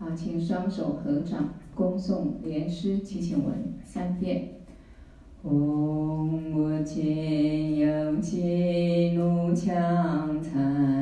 [0.00, 3.54] 好，请双手合掌，恭诵莲师祈请文
[3.84, 4.48] 三遍。
[5.42, 10.99] 嗡我今有吉怒强残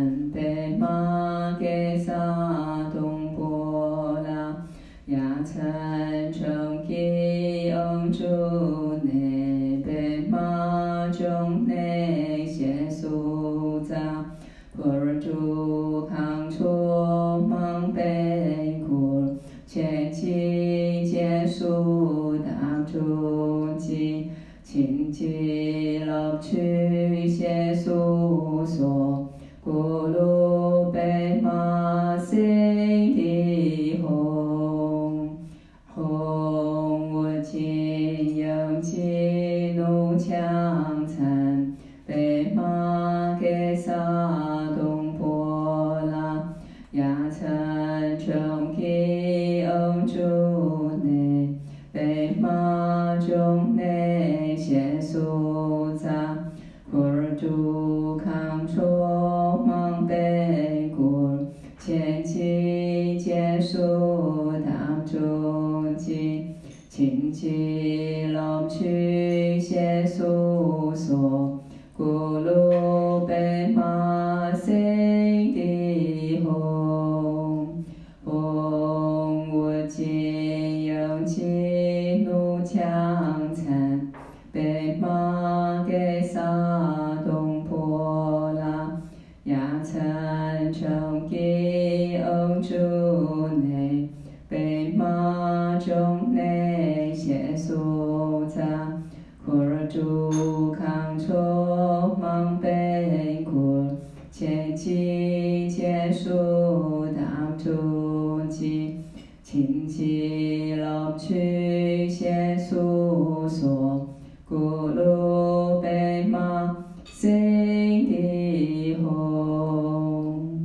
[111.19, 114.09] 吉乐趣歇苏所
[114.49, 120.61] 咕噜贝玛悉地吽，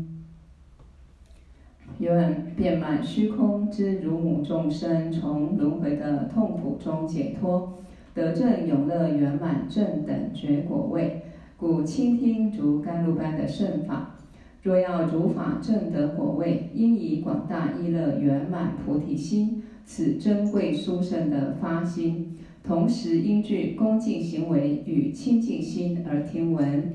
[1.98, 7.74] 愿遍满虚空之如母众生，从轮回的痛苦中解脱，
[8.14, 11.24] 得证永乐圆满正等觉果位。
[11.58, 14.18] 故倾听如甘露般的圣法，
[14.62, 22.38] 若要如法证得果位，应以广大一乐圆满菩提心，此珍贵殊胜的发心。
[22.64, 26.94] 同时应具恭敬行为与清净心而听闻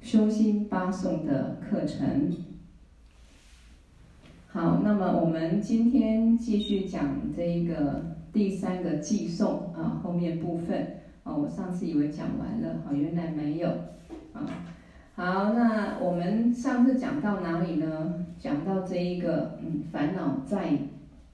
[0.00, 2.32] 修心八颂的课程。
[4.46, 13.68] 好，那么我们今天继续讲这一个第三个寄颂啊，后面部分啊，我上次以为讲完了，好，原来没有
[14.32, 14.46] 啊。
[15.16, 18.26] 好，那我们上次讲到哪里呢？
[18.38, 20.78] 讲到这一个嗯，烦恼在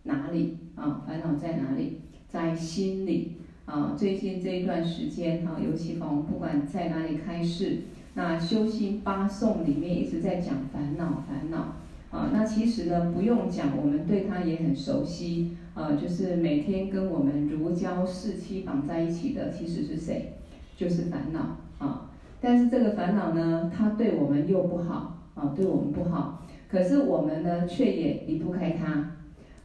[0.05, 1.03] 哪里啊？
[1.07, 2.01] 烦恼在哪里？
[2.29, 3.33] 在心里。
[3.65, 7.79] 啊，最近这一段时间哈，尤其我们不管在哪里开示，
[8.15, 11.75] 那修心八颂里面一直在讲烦恼，烦恼。
[12.17, 15.57] 啊，那其实呢，不用讲，我们对它也很熟悉。
[15.75, 20.35] 啊，就是每天跟我们如胶似漆绑在一起的，其实是谁？
[20.77, 21.57] 就是烦恼。
[21.85, 22.11] 啊，
[22.41, 26.45] 但是这个烦恼呢，它对我们又不好，啊，对我们不好。
[26.69, 29.16] 可是我们呢，却也离不开它。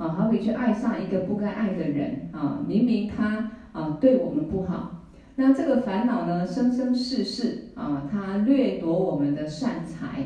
[0.02, 2.30] 啊，好比去爱上一个不该爱的人。
[2.32, 3.52] 啊，明明他。
[3.74, 5.06] 啊，对我们不好，
[5.38, 10.26] 那这个烦恼呢，生生世世啊，它掠夺我们的善财，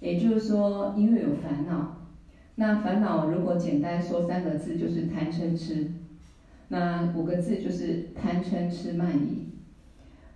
[0.00, 2.02] 也就是说，因为有烦恼，
[2.56, 5.92] 那烦恼如果简单说三个字，就是贪嗔痴，
[6.68, 9.48] 那五个字就是贪嗔痴慢疑。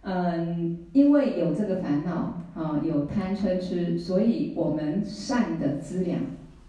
[0.01, 6.19] 嗯，因为有这个烦恼啊，有贪嗔痴，所以我们善的资粮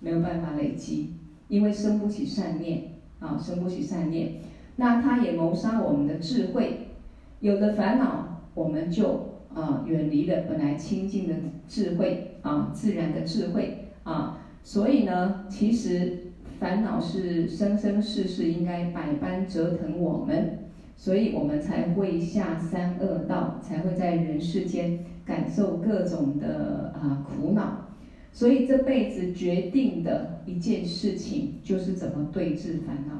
[0.01, 1.13] 没有办法累积，
[1.49, 2.83] 因为生不起善念
[3.19, 4.35] 啊，生不起善念。
[4.77, 6.87] 那它也谋杀我们的智慧，
[7.41, 11.35] 有了烦恼，我们就啊远离了本来清净的
[11.67, 20.59] 智慧啊自然的智慧啊，所以呢，其实烦恼是生生世世应该百般折腾我们，
[20.95, 27.87] 所以我们才会下三恶道，才会在人世间感受各种的啊苦恼，
[28.31, 33.13] 所以这辈子决定的一件事情就是怎么对治烦恼。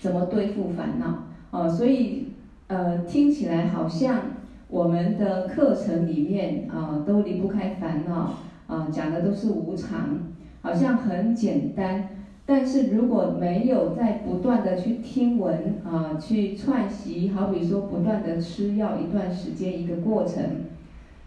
[0.00, 1.24] 怎么对付烦恼？
[1.50, 2.28] 哦，所以
[2.66, 4.22] 呃，听起来好像
[4.68, 8.34] 我们的课程里面啊、都离不开烦恼
[8.66, 12.08] 啊、讲的都是无常，好像很简单。
[12.44, 20.44] 但是如果没有在不断的去听闻啊、去串习，好比说不断的吃药一段时间一个过程，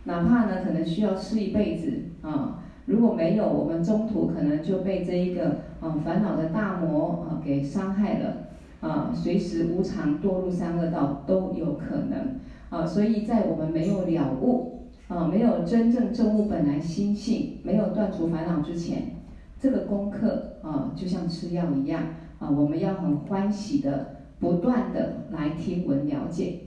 [0.03, 1.91] 哪怕呢可能需要吃一辈子
[2.21, 8.37] 啊、如果没有，我们中途可能就被这一个啊烦恼的大魔啊给伤害了
[8.81, 12.39] 啊，随时无常堕入三恶道都有可能
[12.71, 12.83] 啊。
[12.87, 19.17] 所以在我们没有了悟啊，没有真正证悟本来心性，没有断除烦恼之前，
[19.59, 22.01] 这个功课啊就像吃药一样
[22.39, 26.61] 啊，我们要很欢喜的不断的来听闻了解。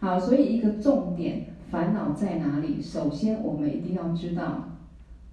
[0.00, 2.82] 好，所以一个重点，烦恼在哪里？
[2.82, 4.68] 首先，我们一定要知道，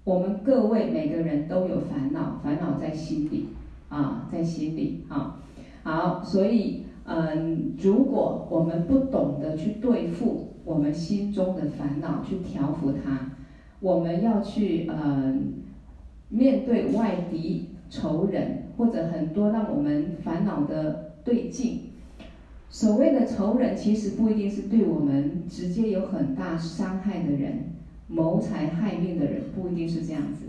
[0.04, 3.48] 我们各位每个人都有烦恼，烦恼在心里
[3.90, 5.40] 啊，在心里啊。
[5.82, 13.32] 好，所以嗯，如果我们不懂得去对付我们心中的烦恼，去调伏它，
[13.80, 15.52] 我们要去嗯
[16.28, 21.90] 面对外敌、仇人或者很多让我们烦恼的对境。
[22.70, 27.64] 所谓的仇人，其实不一定是对我们直接有很大伤害的人，
[28.10, 30.46] 谋财害命的人，不一定是这样子。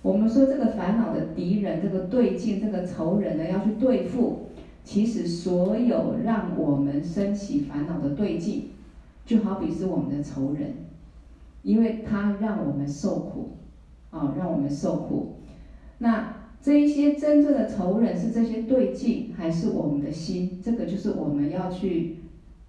[0.00, 4.48] 我们说这个烦恼的敌人，这个对境，这个仇人呢，要去对付。
[4.82, 8.70] 其实所有让我们升起烦恼的对境，
[9.26, 10.72] 就好比是我们的仇人，
[11.62, 13.50] 因为他让我们受苦，
[14.10, 15.36] 啊，让我们受苦。
[15.98, 16.36] 那。
[16.64, 20.60] 这一些真正的仇人是这些对境，还是我们的心？
[20.62, 22.18] 这个就是我们要去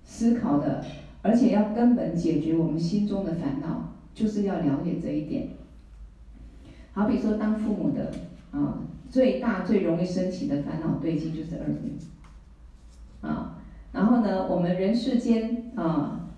[0.03, 0.83] 思考的，
[1.23, 5.47] 而且要根本解决我们心中的烦恼，就是要了解这一点。
[6.93, 8.11] 好比说，当父母的
[8.51, 11.93] 啊，最大最容易升起的烦恼对境就是儿女
[13.21, 13.57] 啊。
[13.91, 16.29] 然后呢，我们人世间啊，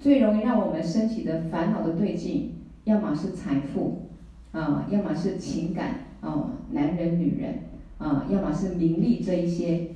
[0.00, 2.54] 最容易让我们升起的烦恼的对境，
[2.84, 4.08] 要么是财富
[4.52, 6.06] 啊，要么是情感。
[6.22, 7.64] 啊，男人、女人，
[7.98, 9.88] 啊，要么是名利这一些，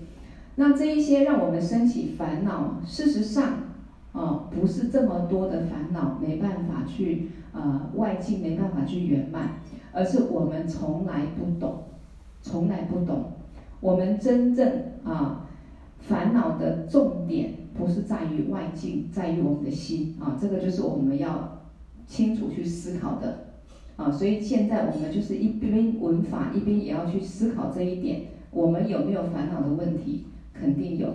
[0.56, 2.82] 那这一些让我们升起烦恼。
[2.84, 3.58] 事实上，
[4.16, 9.60] 啊，不是这么多的烦恼没办法去，呃，外境没办法去圆满，
[9.92, 11.82] 而是我们从来不懂，
[12.40, 13.32] 从来不懂。
[13.80, 14.66] 我们真正
[15.04, 15.46] 啊，
[15.98, 21.58] 烦恼的重点不是在于外境，在于我们的心啊，这个就是我们要
[22.06, 23.44] 清楚去思考的。
[23.96, 30.24] 啊，所以现在我们就是一边闻法，一边也要去思考这一点：我们有没有烦恼的问题？
[30.54, 31.08] 肯定有。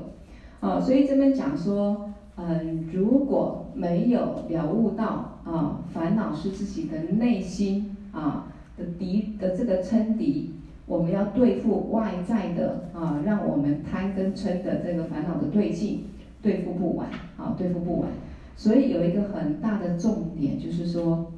[0.59, 8.47] 啊，所以这边讲说，嗯，如果没有了悟到啊，烦恼是自己的内心啊
[8.77, 10.53] 的敌的这个称敌，
[10.85, 16.05] 我们要对付外在的啊，让我们贪跟嗔的这个烦恼的对境，
[16.41, 17.07] 对付不完
[17.37, 18.09] 啊，对付不完。
[18.55, 21.31] 所以有一个很大的重点，就是说。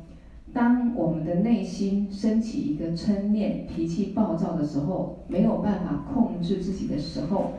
[0.54, 7.54] 当我们的内心升起一个嗔念、脾气暴躁的时候，没有办法控制自己的时候，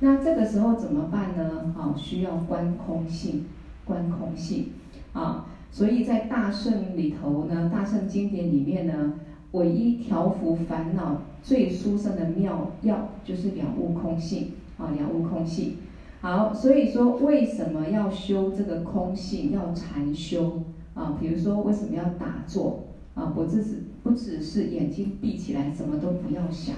[0.00, 1.74] 那这个时候怎么办呢？
[1.76, 3.46] 啊，需要观空性，
[3.84, 4.72] 观空性
[5.12, 5.46] 啊。
[5.70, 9.14] 所以在大圣里头呢，大圣经典里面呢，
[9.52, 15.76] 唯一调伏烦恼最殊胜的妙药，就是了悟空性啊，了悟空性。
[16.20, 19.52] 好，所以说为什么要修这个空性？
[19.52, 20.62] 要禅修。
[20.94, 22.82] 啊，比如说为什么要打坐
[23.14, 23.26] 啊？
[23.26, 26.74] 不只是不只是眼睛闭起来，什么都不要想，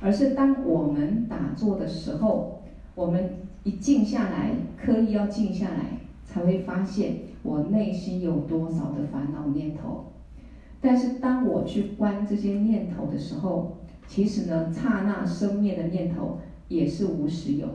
[0.00, 2.62] 而是当我们打坐的时候，
[2.94, 3.30] 我们
[3.64, 10.12] 一静下来，刻意要静下来，才会发现我内心有多少的烦恼念头。
[10.80, 16.38] 但是当我去观这些念头的时候，其实呢，刹那生灭的念头
[16.68, 17.68] 也是无时有。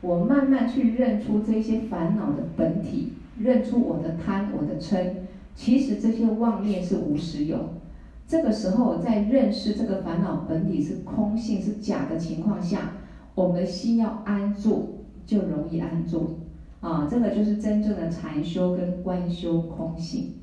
[0.00, 3.12] 我慢慢去认出这些烦恼的本体。
[3.40, 5.12] 认出我的贪，我的嗔，
[5.54, 7.68] 其实这些妄念是无时有。
[8.28, 12.92] 这个时候，在认识这个烦恼本体是空性、是假的情况下，
[13.34, 16.40] 我们的心要安住，就容易安住。
[16.80, 20.34] 啊，这个就是真正的禅修跟观修空性。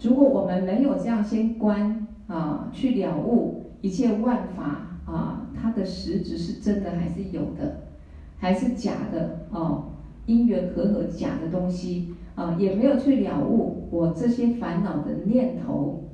[0.00, 7.82] 如果我们没有这样先观啊，去了悟一切万法啊，它的实质是真的还是有的，
[8.38, 9.86] 还是假的哦？
[10.26, 16.04] 因缘和合假的东西啊，也没有去了悟我这些烦恼的念头，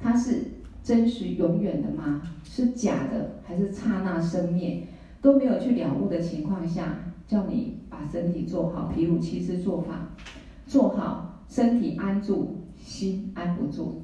[0.00, 0.42] 它是
[0.82, 2.22] 真实永远的吗？
[2.42, 4.82] 是假的还是刹那生灭？
[5.22, 6.94] 都没有去了悟的情况下，
[7.26, 10.08] 叫你把身体做好，毗卢七支坐法，
[10.66, 14.02] 做好身体安住，心安不住，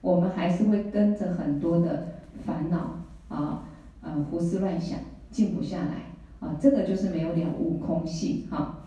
[0.00, 2.08] 我们还是会跟着很多的
[2.44, 3.68] 烦恼啊，
[4.00, 4.98] 呃，胡思乱想，
[5.30, 8.77] 静不下来啊，这个就是没有了悟空性哈。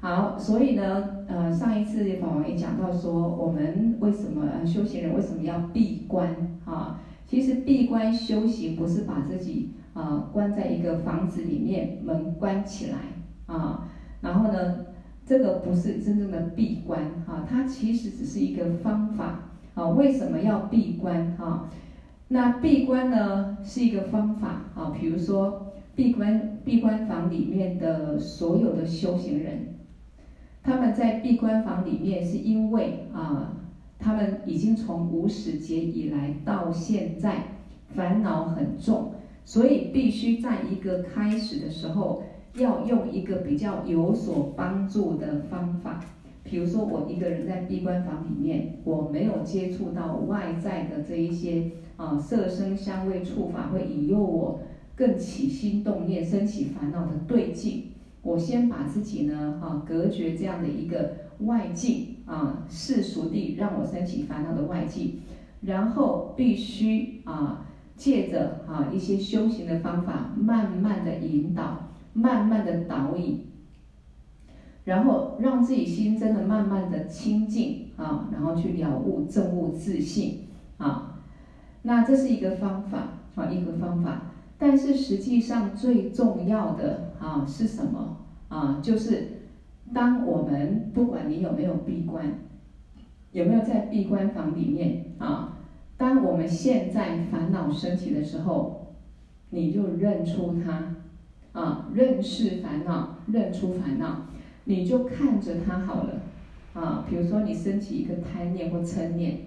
[0.00, 7.00] 好，所以呢，呃，上一次法王也讲到说，我们为什么呃修行人为什么要闭关啊？
[7.26, 12.98] 其实闭关修行不是把自己啊关在一个房子里面，门关起来
[13.52, 13.88] 啊，
[14.20, 14.86] 然后呢，
[15.26, 21.68] 这个不是真正的闭关啊，它其实只是一个方法啊，为什么要闭关啊？
[22.28, 29.74] 那闭关呢是一个方法啊，比如说闭关闭关房里面的所有的修行人，
[30.68, 33.56] 他们在闭关房里面是因为啊，
[33.98, 37.36] 他们已经从无始劫以来到现在
[37.94, 39.12] 烦恼很重，
[39.46, 42.22] 所以必须在一个开始的时候
[42.56, 46.04] 要用一个比较有所帮助的方法。
[46.44, 54.60] 比如说，我一个人在闭关房里面，我没有接触到外在的这一些啊色声香味触法，会引诱我
[54.94, 57.84] 更起心动念、生起烦恼的对境。
[58.28, 61.12] 我先把自己呢啊隔绝这样的一个
[61.46, 65.20] 外境啊世俗地让我升起烦恼的外境，
[65.62, 67.64] 然后必须啊
[67.96, 73.46] 借着啊一些修行的方法，慢慢的引导，慢慢的导引。
[74.84, 81.20] 然后让自己心真的慢慢的清净啊，然后去了悟证悟自信啊，
[81.82, 82.98] 那这是一个方法
[83.36, 84.22] 啊，一个方法。
[84.60, 88.16] 但是实际上最重要的啊是什么
[88.48, 88.80] 啊？
[88.82, 89.28] 就是
[89.94, 92.38] 当我们不管你有没有闭关，
[93.32, 95.58] 有没有在闭关房里面啊，
[95.96, 98.94] 当我们现在烦恼升起的时候，
[99.50, 100.94] 你就认出它
[101.52, 104.26] 啊，认识烦恼，认出烦恼。
[104.64, 106.20] 你就看着它好了，
[106.74, 109.38] 啊，比如说你升起一个贪念或嗔念，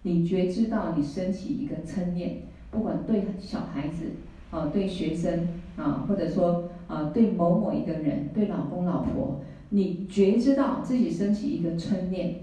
[0.00, 2.38] 你觉知到你升起一个嗔念，
[2.70, 4.06] 不管对小孩子，
[4.50, 12.40] 啊，对学生，啊，或者说啊，对某某一个人，对老公老婆，你觉知到自己升起一个嗔念，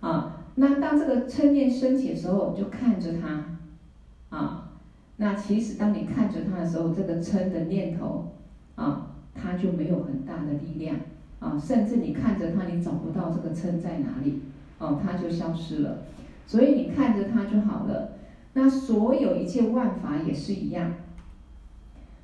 [0.00, 4.72] 啊，那当这个嗔念升起的时候，就看着它，啊，
[5.16, 8.32] 那其实当你看着它的时候，这个嗔的念头，
[8.74, 10.96] 啊，它就没有很大的力量。
[11.40, 14.42] 啊，甚至你看着它，你找不到这个嗔在哪里，
[14.78, 16.04] 哦，它就消失了。
[16.46, 18.12] 所以你看着它就好了。
[18.52, 20.92] 那所有一切万法也是一样。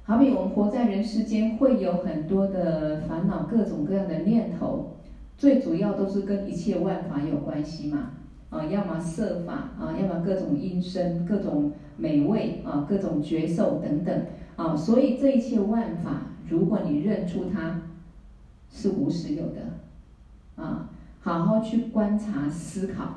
[0.08, 4.96] 好比我们活在人世间，会有很多的烦恼，各种各样的念头，
[5.36, 8.12] 最主要都是跟一切万法有关系嘛。
[8.48, 14.22] 啊，要么色法啊，要么各种音声、各种美味啊，各种觉受等等
[14.56, 14.74] 啊。
[14.74, 17.82] 所以这一切万法，如果你认出它。
[18.70, 20.88] 是无实有的，啊，
[21.20, 23.14] 好好去观察思考，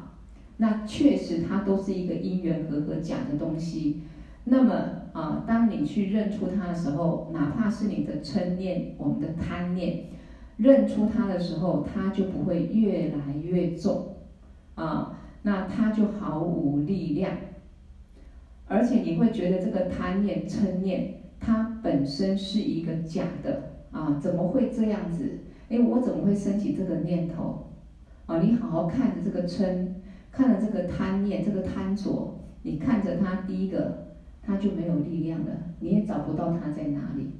[0.57, 4.01] 那确实它都是一个因缘和合假的东西。
[4.43, 4.74] 那么
[5.13, 10.05] 啊，当你去认出它的时候，哪怕是你的嗔念、我们的贪念，
[10.57, 14.15] 认出它的时候，它就不会越来越重，
[14.75, 17.38] 啊，那它就毫无力量，
[18.67, 23.69] 而且你会觉得这个贪念、嗔念，它本身是一个假的。
[23.91, 25.39] 啊，怎么会这样子？
[25.67, 27.71] 哎，我怎么会升起这个念头？
[28.25, 29.86] 啊，你好好看着这个嗔，
[30.31, 34.11] 看着这个贪念，这个贪着，你看着它，第一个，
[34.43, 37.31] 他就没有力量了，你也找不到他在哪里。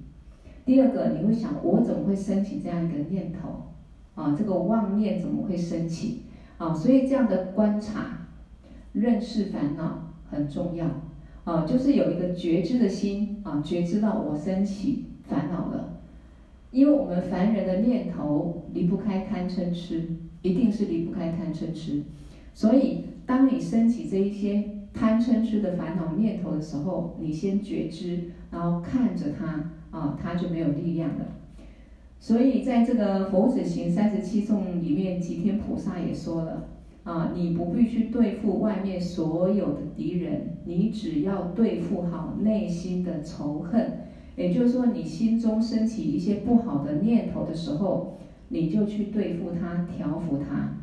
[0.65, 3.72] 第二个，你会想，我怎么会升起这样一个念头？
[4.15, 6.24] 啊，这个妄念怎么会升起？
[6.58, 8.27] 啊，所以这样的观察、
[8.93, 10.86] 认识烦恼很重要。
[11.43, 16.00] 啊，就是有一个觉知的心，啊，觉知到我升起烦恼了。
[16.70, 20.08] 因为我们凡人的念头离不开贪嗔痴，
[20.41, 22.03] 一定是离不开贪嗔痴，
[22.53, 24.63] 所以当你升起这一些
[24.94, 31.26] 贪嗔痴的烦恼念头的时候，你先觉知，然后看着它，啊，它就没有力量了。
[32.20, 36.68] 所以在这个《佛子行三十七颂》里面，吉天菩萨也说了，
[37.04, 44.00] 啊，你不必去对付外面所有的敌人，你只要对付好内心的仇恨。
[44.36, 48.18] 也就是说，你心中升起一些不好的念头的时候，
[48.50, 50.76] 你就去对付它、调伏它。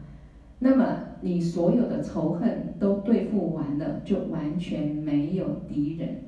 [0.58, 6.22] 那么，你所有的仇恨都对付完了，就完全没有敌人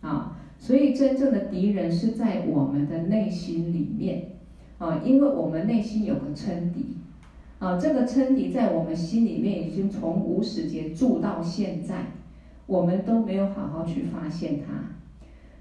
[0.00, 0.36] 啊。
[0.58, 4.32] 所以，真正的敌人是在我们的内心里面
[4.78, 6.96] 啊，因为我们内心有个嗔敌
[7.58, 12.06] 啊，这个嗔敌在我们心里面已经从无始劫住到现在，
[12.66, 14.96] 我们都没有好好去发现它。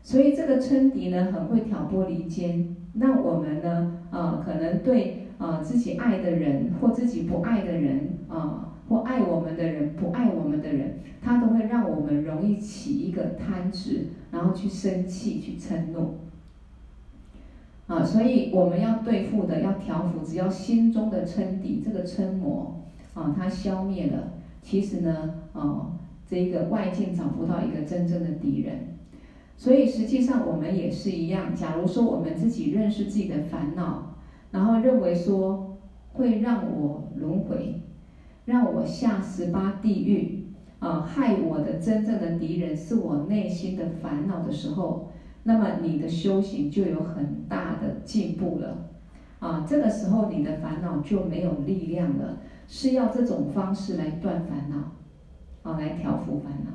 [0.01, 2.75] 所以这个嗔敌呢，很会挑拨离间。
[2.93, 16.15] 那我们呢，啊、可能对、呃、自己爱的人或自己不爱的人啊、或爱我们的人不爱我们的人，他都会让我们容易起一个贪执，然后去生气、去嗔怒。
[17.87, 22.81] 啊，所以我们要对付的、要调伏，只要心中的嗔敌这个嗔魔
[23.13, 25.93] 啊，它消灭了，其实呢，啊，
[26.29, 28.97] 这一个外境找不到一个真正的敌人。
[29.55, 31.55] 所以实际上我们也是一样。
[31.55, 34.16] 假如说我们自己认识自己的烦恼，
[34.51, 35.77] 然后认为说
[36.13, 37.81] 会让我轮回，
[38.45, 40.45] 让我下十八地狱，
[40.79, 45.11] 啊，害我的真正的敌人是我内心的烦恼的时候，
[45.43, 48.89] 那么你的修行就有很大的进步了。
[49.39, 56.71] 啊，这个时候你的烦恼就没有力量了，是要这种方式来断烦恼，啊，来调伏烦恼。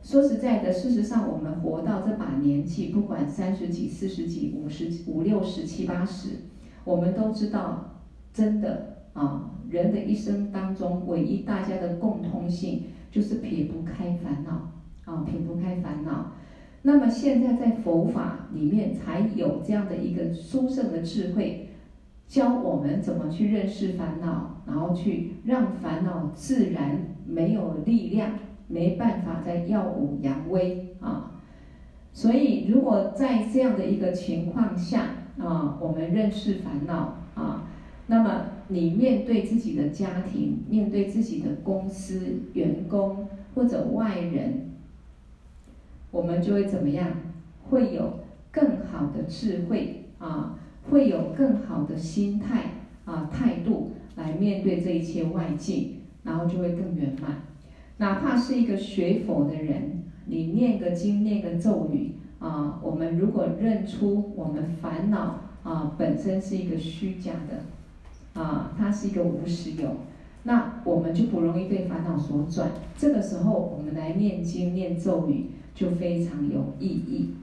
[0.00, 6.28] 说实在的，事实上我们活到这把年纪，不管三十几、四十几、五十、五六十、七八十，
[6.88, 8.00] 我们都知道，
[8.32, 9.50] 真的啊。
[9.68, 14.72] 人的一生当中，唯一大家的共通性就是撇不开烦恼
[15.04, 16.32] 啊，撇不开烦恼。
[16.80, 21.68] 那么现在在佛法里面才有这样的一个殊胜的智慧，
[22.26, 28.30] 教我们怎么去认识烦恼，然后去让烦恼自然没有力量，
[28.68, 31.42] 没办法再耀武扬威啊。
[32.14, 37.68] 所以，如果在这样的一个情况下啊，我们认识烦恼啊，
[38.06, 38.42] 那么。
[38.70, 44.72] 你面对自己的家庭，面对自己的公司员工或者外人，
[46.10, 47.10] 我们就会怎么样？
[47.70, 50.58] 会有更好的智慧啊，
[50.90, 52.72] 会有更好的心态
[53.06, 57.44] 啊态度来面对这一切外境，然后就会更圆满。
[57.96, 67.62] 哪怕是一个学佛的人，你念个经、念个咒语啊，我们如果认出我们烦恼啊本身是一个虚假的。
[68.34, 69.88] 啊，它是一个无实有，
[70.44, 72.70] 那我们就不容易被烦恼所转。
[72.96, 77.34] 这个时候，我们来念经念咒语就非常有意义。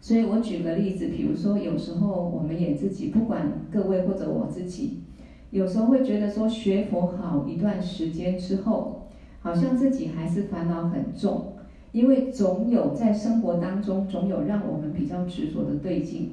[0.00, 5.02] 所以我举个例子，比如说有时候我们也自己，不管各位或者我自己，
[5.50, 9.06] 有时候会觉得说学佛好一段时间之后，
[9.40, 11.53] 好像自己还是烦恼很重，
[11.94, 16.32] 因为总有在生活当中总有让我们比较执着的对境，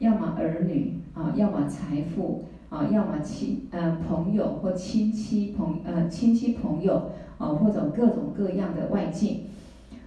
[0.00, 2.44] 要么儿女啊，要么财富。
[2.68, 9.42] 啊，要么亲呃朋友或亲戚朋呃亲戚朋友啊，或者各种各样的外境。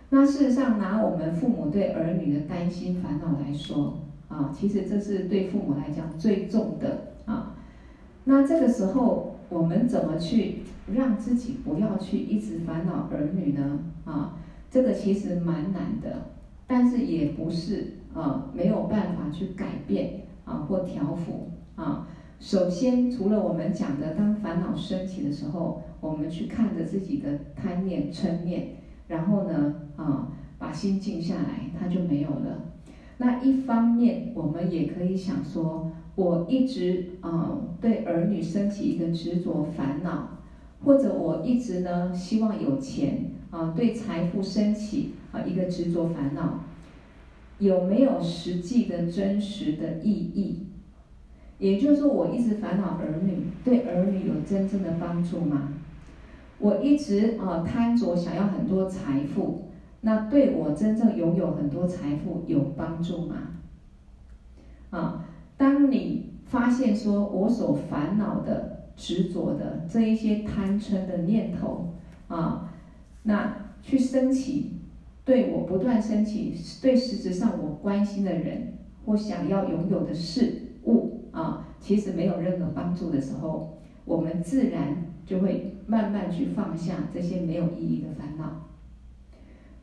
[0.10, 7.56] 那事实上，拿我们父母对儿女的担心烦恼来说啊，其实这是对父母来讲最重的啊。
[8.26, 13.80] 那这个时候，我们怎么去让自己不要去一直烦恼儿女呢？
[14.04, 14.36] 啊，
[14.70, 16.28] 这个其实蛮难的，
[16.68, 22.08] 但是也不是啊没有办法去改变啊或调伏啊。
[22.40, 28.76] 首先，除了我们讲的，当烦恼升起的时候，我们去看着自己的贪念、嗔念，
[29.08, 32.66] 然后呢，啊，把心静下来，它就没有了。
[33.18, 40.38] 那一方面，我们也可以想说，我一直啊对儿女升起一个执着烦恼，
[40.86, 46.64] 或者我一直呢希望有钱啊，对财富升起啊一个执着烦恼，
[47.58, 50.68] 有没有实际的真实的意义？
[51.58, 55.74] 也就是说，我一直烦恼儿女，对儿女有真正的帮助吗？
[56.60, 59.70] 我一直啊贪着想要很多财富，
[60.02, 63.36] 那对我真正拥有很多财富有帮助吗？
[64.92, 65.26] 啊，
[65.58, 71.94] 当你发现说我所烦恼的、执着的这一些贪嗔的念头
[72.28, 72.69] 啊，
[73.24, 74.80] 那去升起，
[75.24, 78.74] 对我不断升起，对实质上我关心的人
[79.06, 81.30] 或想要拥有的事物。
[81.32, 88.68] 啊，其实没有任何帮助的时候，我们自然就会慢慢去放下这些没有意义的烦恼。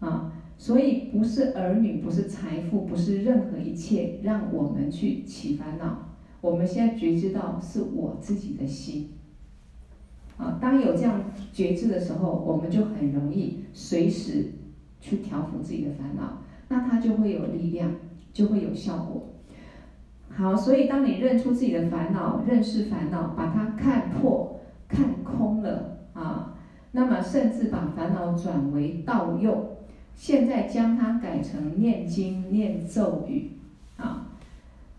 [0.00, 6.16] 啊，所以不是儿女，不是财富，不是任何一切让我们去起烦恼。
[6.40, 9.10] 我们现在觉知到是我自己的心。
[10.36, 11.20] 啊，当有这样
[11.52, 14.52] 觉知的时候，我们就很容易随时
[15.00, 17.90] 去调伏自己的烦恼，那它就会有力量，
[18.32, 19.32] 就会有效果。
[20.28, 26.54] 好，所以当你认出自己的烦恼，认识烦恼，把它看破、看空了啊，
[26.92, 29.76] 那么甚至把烦恼转为道用，
[30.14, 33.52] 现在将它改成念经、念咒语
[33.96, 34.28] 啊。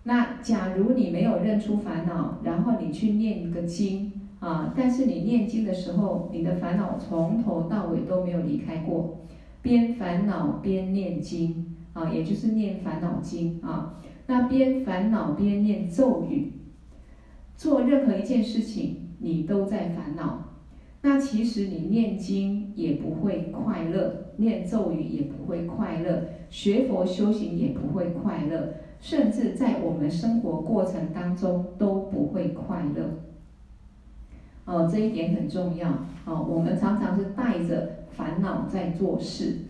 [0.04, 9.20] 那假如你没有认出烦恼，然后你去念一个经啊，但是你念经的时候，你的烦恼从头到尾都没有离开过，
[9.62, 14.00] 边烦恼边念经啊，也就是念烦恼经啊。
[14.28, 16.52] 那边烦恼边念咒语，
[17.56, 20.44] 做任何一件事情，你都在烦恼。
[21.02, 33.10] 那其实你念经也不会快乐，念咒语也不会快乐，学佛修行也不会快乐，甚至在我们生活过程当中都不会快乐。
[34.68, 35.90] 哦，这一点很重要。
[36.26, 39.62] 哦，我们常常是带着烦恼在做事。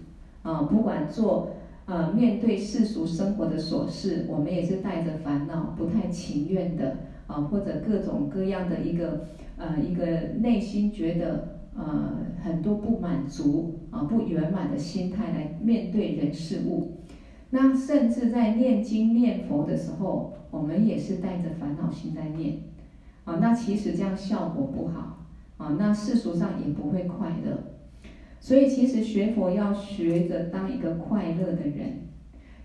[0.42, 1.52] 啊，不管做。
[1.90, 10.06] 呃，面对世俗生活的琐事，我们也是带着烦恼，不太情愿的啊，或者各种各样的一个呃一个
[10.42, 16.98] 内心觉得呃很多不满足啊、不圆满的心态来面对人事物。
[17.52, 22.58] 那甚至在念经念佛的时候，我们也是带着烦恼心在念，
[23.28, 25.20] 啊，那其实这样效果不好，
[25.58, 27.76] 啊，那世俗上也不会快乐。
[28.40, 32.08] 所以其实学佛要学着当一个快乐的人，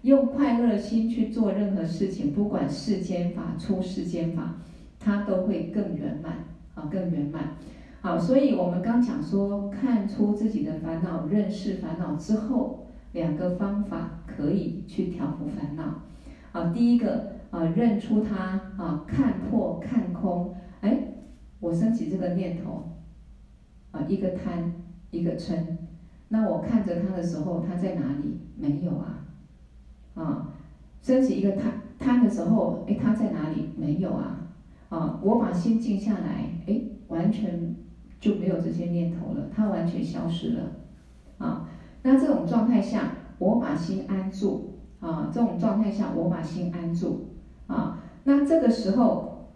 [0.02, 4.54] 用快乐的心去做任何事情，不管世间法、出世间法，
[4.98, 6.44] 它都会更圆满，
[6.76, 7.56] 啊，更圆满。
[8.00, 14.18] 好，所以我们刚讲说，看出自己的烦恼，认识烦恼之后，两个方法。
[14.34, 16.00] 可以去调伏烦恼，
[16.52, 20.98] 啊，第一个啊，认出它啊，看破看空，哎，
[21.60, 22.82] 我升起这个念头，
[23.92, 24.72] 啊，一个贪，
[25.12, 25.64] 一个嗔，
[26.28, 28.40] 那我看着它的时候，它在哪里？
[28.56, 29.24] 没有啊，
[30.14, 30.48] 啊，
[31.00, 33.68] 升起一个贪贪的时候，哎，它在哪里？
[33.76, 34.48] 没有啊，
[34.88, 37.76] 啊，我把心静下来，哎，完全
[38.18, 40.62] 就没有这些念头了，它完全消失了，
[41.38, 41.68] 啊，
[42.02, 43.12] 那这种状态下。
[43.38, 47.31] 我把心安住啊，这种状态下，我把心安住
[47.72, 49.48] 啊，那这个时候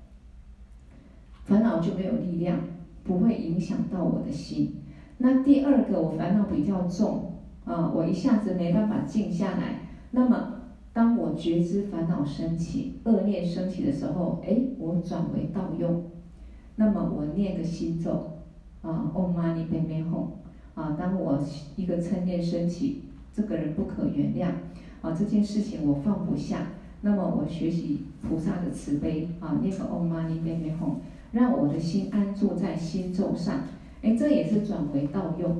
[1.44, 2.58] 烦恼就没有力量，
[3.04, 4.76] 不会影响到我的心。
[5.18, 7.32] 那第二个，我烦恼比较重
[7.64, 9.80] 啊，我一下子没办法静下来。
[10.12, 16.04] 那么，当我觉知烦恼升起、恶念升起的时候，哎，我转为道用。
[16.76, 18.38] 那么我念个心咒
[18.82, 20.28] 啊，Om Mani Padme Hum
[20.74, 21.38] 啊，当我
[21.76, 23.02] 一个嗔念升起。
[23.36, 24.48] 这个人不可原谅，
[25.02, 26.68] 啊，这件事情我放不下。
[27.06, 30.96] 那么我学习菩萨的慈悲，啊，念个 Om Mani Padme Hum，
[31.30, 33.60] 让我的心安住在心咒上。
[34.02, 35.56] 哎，这也是转为道用，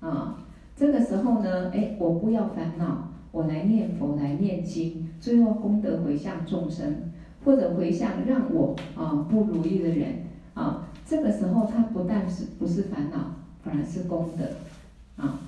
[0.00, 0.42] 啊，
[0.74, 7.12] 这个时候呢，哎，我不要烦恼，我来念佛，来念经，最后功德回向众生，
[7.44, 15.38] 或者回向让我啊不如意的人，啊，这个时候他不但是不是烦恼，反而是功德，啊。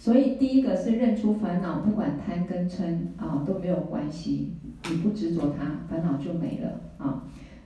[0.00, 4.52] 所以第一个是认出烦恼，不管贪跟嗔啊都没有关系，
[4.90, 7.24] 你不执着它，烦恼就没了啊。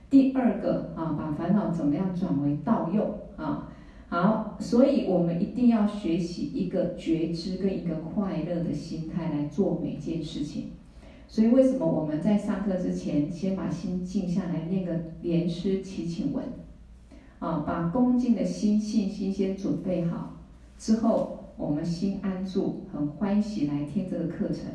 [0.09, 3.69] 第二个啊，把烦恼怎么样转为道用啊？
[4.09, 10.71] 好，所以我们一定要学习一个觉知跟一个快乐的心态来做每件事情。
[11.27, 16.45] 所以为什么我们在上课之前先把心静下来，念个莲师祈请文
[17.39, 20.33] 啊，把恭敬的心信心先准备好
[20.77, 21.39] 之后。
[21.55, 24.65] 我们心安住，很欢喜来听这个课程。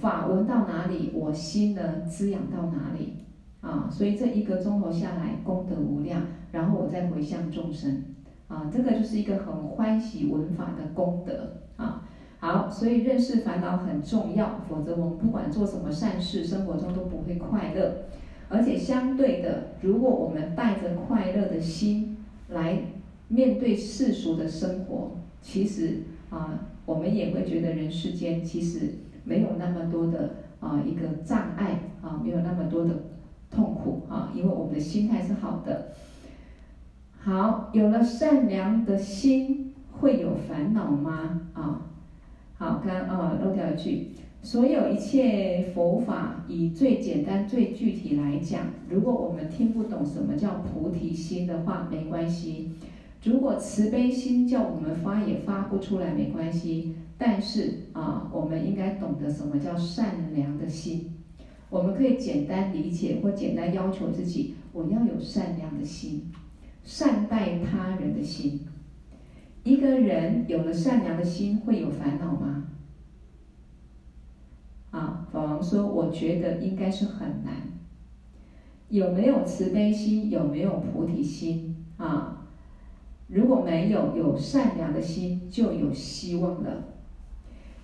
[0.00, 3.14] 法闻到哪里，我心呢滋养到哪里
[3.60, 3.88] 啊！
[3.90, 6.22] 所以这一个钟头下来，功德无量。
[6.52, 8.02] 然后我再回向众生
[8.46, 12.02] 啊，这个就是一个很欢喜闻法的功德啊。
[12.38, 18.04] 好，所以认识烦恼很重要，否则我们不管做什么善事，生活中都不会快乐。
[18.48, 22.18] 而且相对的，如果我们带着快乐的心
[22.50, 22.78] 来
[23.28, 25.12] 面对世俗的生活。
[25.46, 32.90] 其实啊，我们也会觉得人世间其实没有那么多的啊一个障碍啊，没有那么多的
[33.50, 35.88] 痛苦啊，因为我们的心态是好的。
[37.18, 41.40] 好，有了善良的心，会有烦恼吗？
[41.54, 41.80] 啊，
[42.58, 44.10] 好，刚啊漏掉一句，
[44.42, 52.72] 所有一切佛法以最简单、最具体来讲，如果我们听不懂什么叫菩提心的话，没关系。
[53.22, 56.94] 如果慈悲心叫我们发也发不出来，没关系。
[57.16, 61.10] 但是啊，我们应该懂得什么叫善良的心。
[61.70, 66.30] 我们可以简单理解或简单要求自己，我要有善良的心，
[66.84, 68.60] 善待他人的心。
[69.62, 72.64] 一个人有了善良的心，会有烦恼吗？
[74.90, 77.54] 啊，法王说，我觉得应该是很难。
[78.90, 80.30] 有没有慈悲心？
[80.30, 81.84] 有没有菩提心？
[81.96, 82.46] 啊？
[83.26, 86.93] 如果没有有善良的心，就有希望了。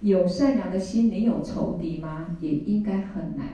[0.00, 2.36] 有善良的心，你有仇敌吗？
[2.40, 3.46] 也应该很难。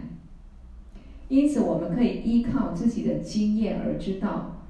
[1.28, 4.62] 因此，我们可以依靠自己的经验而知道，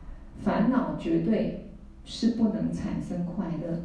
[0.42, 1.68] 烦恼绝对
[2.04, 3.82] 是不能产生快乐。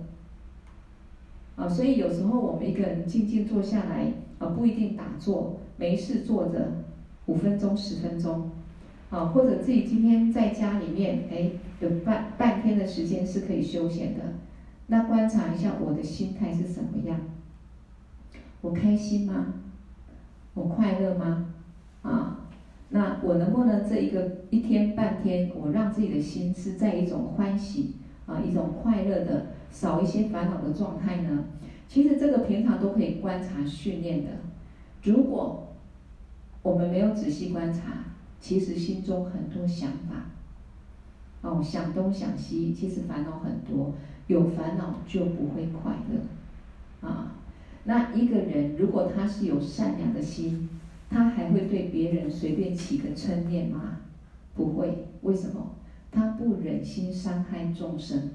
[1.58, 6.86] 啊，所以有时候我们一个人静静坐下来，啊，不一定打坐，没事坐着
[7.26, 8.50] 五分钟、十分钟。
[9.10, 11.52] 啊，或者自己今天在家里面，哎，
[11.82, 14.22] 有半半天的时间是可以休闲的，
[14.88, 17.20] 那观察一下我的心态是什么样？
[18.62, 19.54] 我开心吗？
[20.54, 21.45] 我快乐吗？
[22.04, 22.47] 啊，
[22.89, 27.95] 那我能不能这一个一天半天，我让自己的心是在一种欢喜
[28.26, 31.45] 啊，一种快乐的，少一些烦恼的状态呢？
[31.88, 34.30] 其实这个平常都可以观察训练的。
[35.04, 35.74] 如果
[36.62, 38.06] 我们没有仔细观察，
[38.39, 40.26] 其实心中很多想法，
[41.41, 43.93] 哦，想东想西，其实烦恼很多。
[44.28, 47.36] 有烦恼就不会快乐，啊，
[47.84, 50.70] 那一个人如果他是有善良的心，
[51.10, 53.98] 他还会对别人随便起个嗔念吗？
[54.56, 55.76] 不会，为什么？
[56.12, 58.32] 他不忍心伤害众生，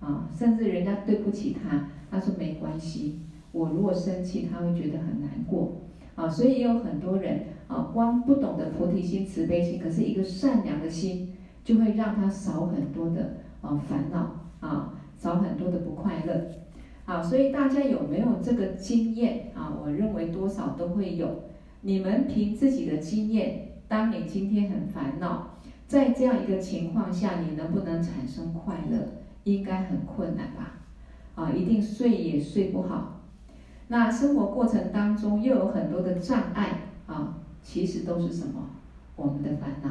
[0.00, 3.20] 啊，甚至人家对不起他，他说没关系，
[3.52, 5.82] 我如果生气，他会觉得很难过，
[6.16, 11.32] 啊，所以也有很多人啊，光不懂得菩提心、慈悲心，可是一个善良的心，
[11.64, 16.48] 就会让他少很多的啊烦恼啊，少很多的不快乐，
[17.08, 19.72] 啊，所以大家有没有这个经验啊？
[19.82, 21.44] 我认为多少都会有。
[21.80, 25.54] 你们凭自己的经验，当你今天很烦恼，
[25.86, 28.98] 在这样一个情况下，你能不能产生快乐？
[29.44, 30.74] 应该很困难吧？
[31.34, 33.22] 啊，一定睡也睡不好。
[33.86, 38.68] 那生活过程当中又有很多的障碍啊，其实都是什么？
[39.16, 39.88] 我们的烦恼。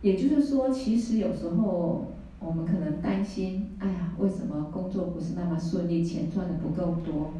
[0.00, 2.06] 也就是说，其实有时候
[2.44, 7.32] 我们可能担心，哎呀，为什么工作不是那么顺利，钱赚的不够多？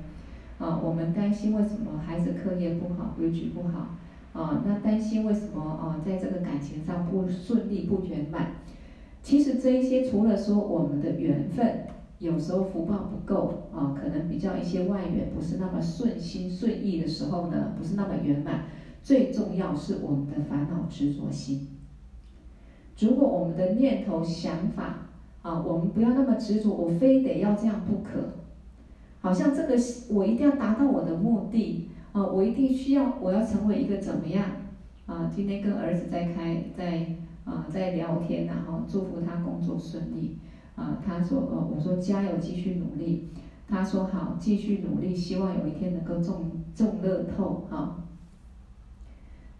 [0.58, 3.88] 啊，我们担心为什么孩子课业不好，规矩不好？
[4.32, 8.52] 啊，那担心为什么啊，在这个感情上不顺利、不圆满？
[9.22, 11.86] 其实这一些除了说我们的缘分，
[12.18, 18.66] 有时候福报不够啊，可能比较一些外缘不是那么顺心顺意的时候呢，不是那么圆满。
[19.02, 21.66] 最重要是我们的烦恼执着心。
[23.02, 25.08] 如果我们的念头想法
[25.42, 28.34] 啊，我们不要那么执着，我非得要这样不可。
[29.20, 29.74] 好像这个
[30.10, 34.44] 我一定要达到我的目的啊，我一定需要我要成为一个怎么样
[35.06, 35.30] 啊？
[35.34, 37.06] 今天跟儿子在开在
[37.44, 40.38] 啊在聊天然后祝福他工作顺利
[40.76, 40.98] 啊。
[41.04, 43.28] 他说呃我说加油继续努力，
[43.68, 47.98] 他说好继续努力，希望有一天能够中中乐透啊。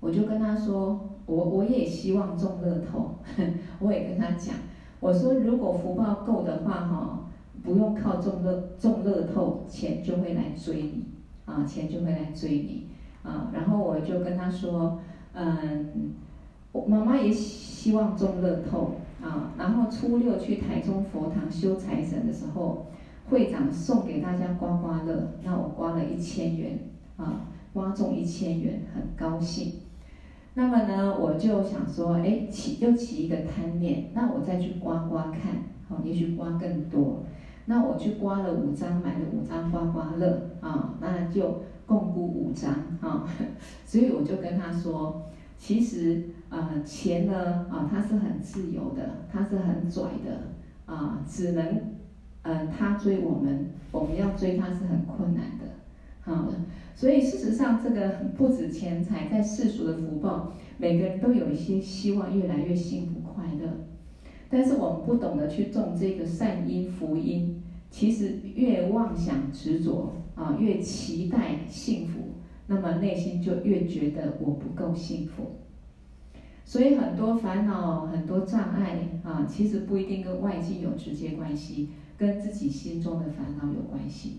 [0.01, 3.17] 我就跟他说我我也希望中乐透，
[3.81, 4.55] 我也跟他讲，
[5.01, 7.19] 我说如果福报够的话哈。
[7.65, 11.05] 不用靠中乐中乐透，钱就会来追你，
[11.45, 12.89] 啊，钱就会来追你，
[13.23, 14.99] 啊，然后我就跟他说，
[15.33, 16.13] 嗯，
[16.73, 22.87] 我妈妈也希望中乐透，啊，然后初六去台中佛堂修财神的时候，
[23.31, 26.77] 会长送给大家刮刮乐，那我刮了一千元，
[27.17, 29.82] 啊，刮中一千元，很高兴。
[30.55, 37.25] 那么呢，我就想说，哎，起又起一个贪念，那我再去刮刮看，好，也许刮更多。
[37.65, 43.25] 那我去刮了五张，买了五张刮刮乐啊，那就共估五张啊，
[43.87, 45.23] 所以我就跟他说，
[45.57, 51.95] 其实呃钱呢啊它是很自由的，它是很拽的啊，只能
[52.43, 55.45] 呃他追我们，我们要追他是很困难
[56.25, 56.49] 啊，
[56.95, 63.69] 所以事实上这个不止钱财，在世俗的福报，每个人都有一些希望越来越幸福快乐。
[64.49, 72.21] 但是我们不懂得去种这个善因福因，其实越妄想执着啊，越期待幸福，
[72.67, 75.57] 那么内心就越觉得我不够幸福。
[76.65, 84.39] 所以很多烦恼、很多障碍啊，其实不一定跟外境有直接关系，跟自己心中的烦恼有关系。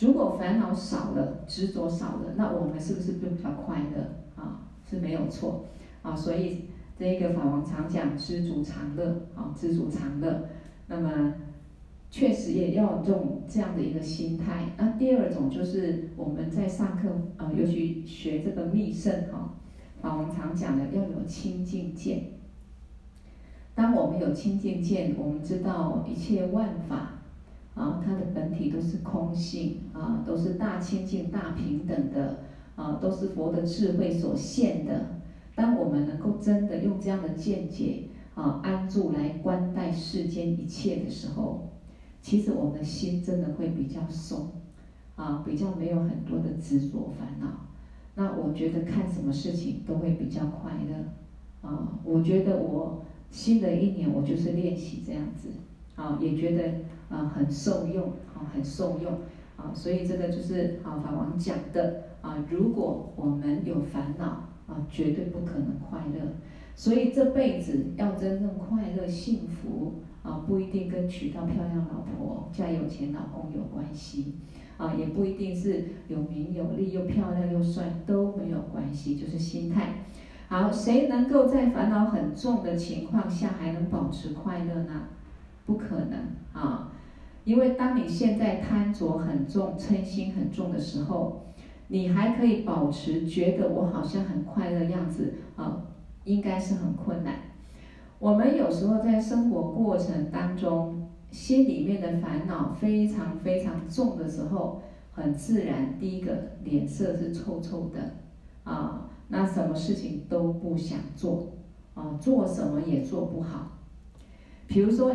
[0.00, 4.62] 如果烦恼少了，执着少了，那我们是不是就比较快乐啊？
[4.90, 5.64] 是没有错
[6.02, 6.62] 啊，所以。
[6.98, 10.50] 这一个法王常讲知足常乐，啊，知足常乐。
[10.86, 11.32] 那么
[12.10, 14.66] 确实也要用这样的一个心态。
[14.76, 17.08] 那第二种就是我们在上课，
[17.38, 19.54] 啊，尤其学这个密乘，哈，
[20.02, 22.22] 法王常讲的要有清净见。
[23.74, 27.19] 当我们有清净见，我们知道一切万法，
[27.74, 32.38] 啊，它的本体都是空性，啊，都是大清净、大平等的，
[32.76, 35.06] 啊，都是佛的智慧所现的。
[35.54, 38.04] 当我们能够真的用这样的见解
[38.34, 41.68] 啊安住来观待世间一切的时候，
[42.22, 44.50] 其实我们的心真的会比较松，
[45.16, 47.66] 啊，比较没有很多的执着烦恼。
[48.14, 55.48] 那我觉得看什么事情都会比较快乐，啊，我觉得我新的一年我就是练习这样子，
[55.94, 56.74] 啊，也觉得
[57.10, 59.12] 啊很受用，啊很受用，
[59.58, 64.44] 啊，所以这个就是啊法王讲的啊，如果我们有烦恼。
[64.70, 66.20] 啊，绝对不可能快乐，
[66.76, 74.36] 所以这辈子要真正快乐幸福啊，不一定跟娶到漂亮老婆、嫁有钱老公有关系，
[74.78, 80.04] 啊，也不一定是有名有利又漂亮又帅都没有关系，就是心态。
[80.46, 85.08] 好，谁能够在烦恼很重的情况下还能保持快乐呢？
[85.66, 86.92] 不可能啊，
[87.44, 91.46] 因为当你现在贪着很重、嗔心很重的时候。
[91.92, 95.82] 你还可以保持觉得我好像很快乐样子啊，
[96.22, 97.34] 应该是很困难。
[98.20, 107.98] 我们有时候在生活过程当中，心里面的烦恼非常非常重的时候，很自然，第一个脸色是臭臭的，
[108.62, 111.54] 啊，那什么事情都不想做，
[111.94, 113.72] 啊，做什么也做不好。
[114.68, 115.12] 比如说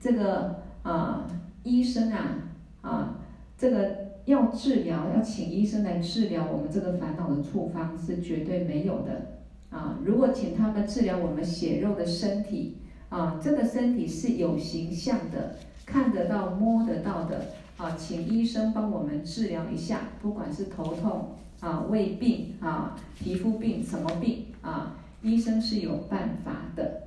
[0.00, 1.24] 这个啊，
[1.66, 2.38] 医生啊，
[2.80, 3.18] 啊，
[3.58, 17.46] 这个要治疗，要请医生来治疗我们这个烦恼的处方是绝对没有的，啊，如果请他们治疗我们血肉的身体，啊，这个身体是有形象的，看得到、摸得到的。
[17.76, 27.02] 啊，请医生帮我们治疗一下，不管是头痛啊、胃病啊、皮肤病什么病啊，医生是有办法的。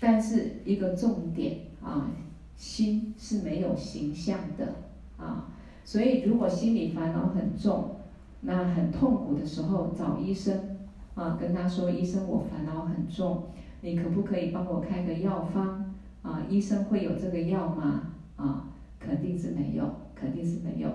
[0.00, 2.10] 但是一个重点啊，
[2.56, 4.74] 心是没有形象的
[5.16, 5.52] 啊，
[5.84, 7.96] 所以如果心里烦恼很重，
[8.40, 10.76] 那很痛苦的时候找医生
[11.14, 13.44] 啊，跟他说：“医生，我烦恼很重，
[13.80, 15.94] 你可不可以帮我开个药方？
[16.22, 18.12] 啊，医生会有这个药吗？
[18.36, 20.90] 啊？”肯定是没有，肯定是没有。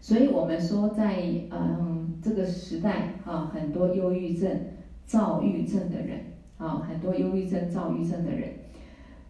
[0.00, 4.58] 所以我们说在，在嗯这个时代啊，很多忧郁症、
[5.04, 6.20] 躁郁症的人
[6.56, 8.54] 啊，很多忧郁症、躁郁症的人。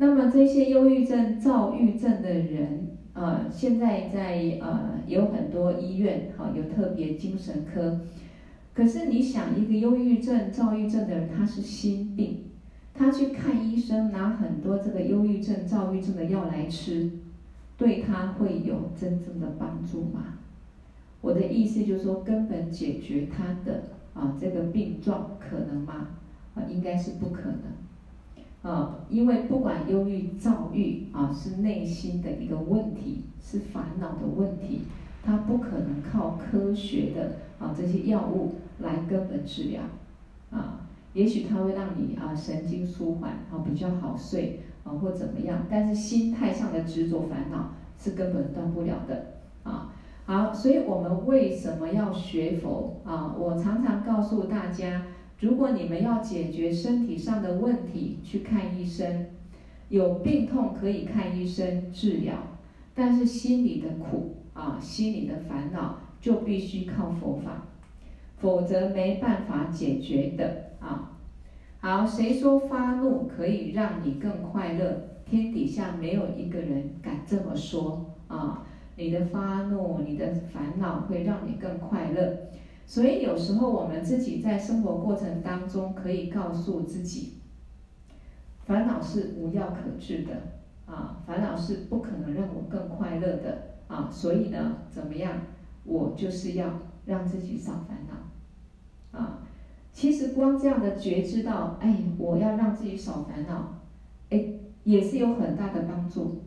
[0.02, 8.00] 那么这些忧郁症、躁郁症的人呃，现在在呃有很多医院哈，有特别精神科。
[8.74, 12.46] 可是你想，一个忧郁症、躁郁症的人，他是心病，
[12.92, 17.08] 他去看医生，拿很多这个忧郁症、躁郁症的药来吃。
[17.78, 20.38] 对他会有真正的帮助吗？
[21.20, 23.84] 我的意思就是说，根本解决他的
[24.14, 26.08] 啊这个病状可能吗？
[26.56, 27.62] 啊，应该是不可能，
[28.62, 34.82] 啊，因为不管忧郁、躁郁啊，是内心的一个问题，是烦恼的问题，
[35.24, 39.82] 它不可能靠科学的啊这些药物来根本治疗，
[40.50, 44.60] 啊，也许它会让你啊神经舒缓啊比较好睡。
[44.84, 45.64] 啊，或怎么样？
[45.70, 49.26] 但是心态上的执着烦恼是根本断不了的
[49.62, 49.92] 啊。
[50.26, 53.32] 好，所以我们为什么要学佛啊？
[53.38, 55.02] 我常常告诉大家，
[55.42, 59.26] 如果你们要解决身体上的问题，去看医生，
[59.88, 62.36] 有病痛可以看医生治疗，
[62.94, 67.66] 但是心里的苦啊，心里的烦恼就必须靠佛法，
[68.36, 71.18] 否则没办法解决的啊。
[71.80, 75.08] 好，谁说发怒可以让你更快乐？
[75.28, 78.64] 天底下没有一个人敢这么说啊！
[78.94, 82.36] 你的发怒，你的烦恼会让你更快乐。
[82.86, 87.34] 所以有时候我们自己在生活过程当中，可以告诉自己，
[88.66, 94.08] 烦恼是无药可治的啊，烦恼是不可能让我更快乐的啊。
[94.10, 95.40] 所以呢，怎么样？
[95.84, 99.38] 我就是要让自己少烦恼啊。
[99.92, 103.80] 其实光这样的觉知到，哎，我要让自己少烦恼，
[104.30, 104.44] 哎，
[104.84, 106.42] 也是有很大的帮助。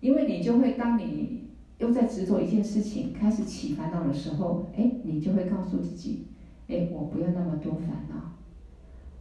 [0.00, 1.43] 因为你就会，当你
[1.84, 6.24] 又在执着一件事情，开始起烦恼的时候，哎，你就会告诉自己，
[6.66, 8.32] 哎，我不要那么多烦恼，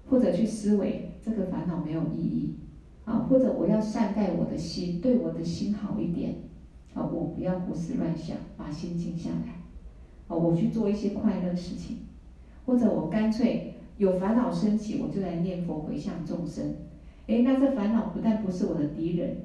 [0.10, 2.56] 或者去思维这个烦恼没有意义，
[3.04, 6.36] 啊，或者我要善待我的心，对我的心好一点，
[6.93, 9.56] 啊，我不要胡思乱想，把心静下来，
[10.30, 11.97] 啊，我去做一些快乐事情。
[12.65, 16.76] 或者我干脆有烦恼升起，我就来念佛回向众生。
[17.28, 19.36] 哎，那这烦恼不但不是我的敌人，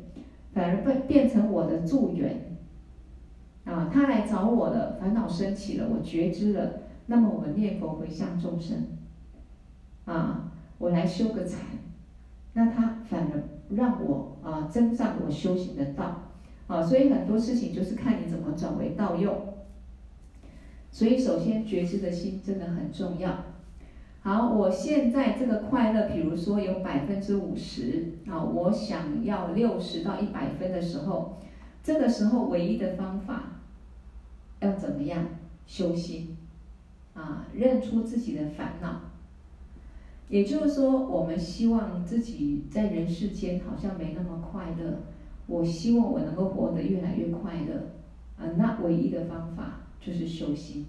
[0.52, 2.44] 反而变变成我的助缘。
[3.68, 8.86] 啊，他来找我了，烦恼升起了，我觉知了，那么我们念佛回向众生。
[10.06, 11.60] 啊，我来修个禅，
[12.54, 16.22] 那他反而让我啊增上我修行的道。
[16.66, 19.54] 啊，所以很多事情就是看你怎么转为道用。
[20.90, 23.44] 所以，首先觉知的心真的很重要。
[24.20, 31.38] 好，我现在这个快乐，比如说有百分之五十啊，我想要六十到一百分的时候，
[31.82, 33.57] 这个时候唯一的方法
[34.60, 35.26] 要怎么样？
[35.66, 36.36] 修心
[37.14, 39.02] 啊，认出自己的烦恼。
[40.28, 45.00] 也就是说，我们希望自己在人世间好像没那么快乐，
[45.46, 47.92] 我希望我能够活得越来越快乐
[48.38, 49.80] 啊，那唯一的方法。
[50.00, 50.86] 就是修心。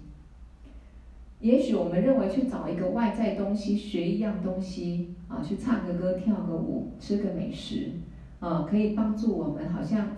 [1.40, 7.90] 也许我们认为去找一个外在东西，学一样东西啊，去唱个歌、跳个舞、吃个美食
[8.38, 10.08] 啊，可以帮助我们，好像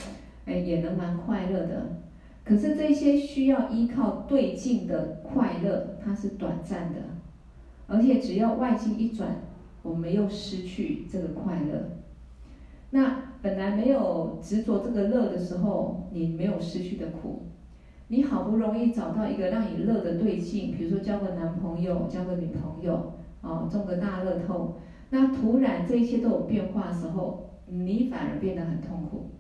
[0.44, 2.01] 哎也能蛮快乐的。
[2.44, 7.00] 可是这些需要依靠对境的快乐，它是短暂的，
[7.86, 9.36] 而且只要外境一转，
[9.82, 11.90] 我们又失去这个快乐。
[12.90, 17.42] 那本来没有执着这个乐的时候，你没有失去的苦。
[18.08, 24.76] 你好不容易找到一个让你乐的对境，比如说交个男朋友、交个女朋友，哦，中个大乐透，
[25.08, 29.30] 那突然这一切都有变化的时候，你反而变得很痛苦。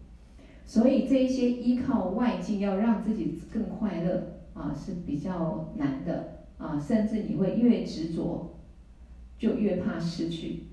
[0.64, 8.54] 所以这一些依靠外境要让自己更快乐啊，是比较难的啊，甚至你会越执着，
[9.38, 10.64] 就越怕失去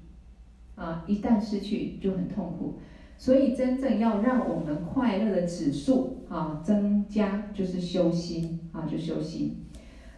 [0.75, 2.75] 啊，一旦失去就很痛苦。
[3.17, 9.65] 所以真正要让我们快乐的指数啊增加，就是修心啊，就修心，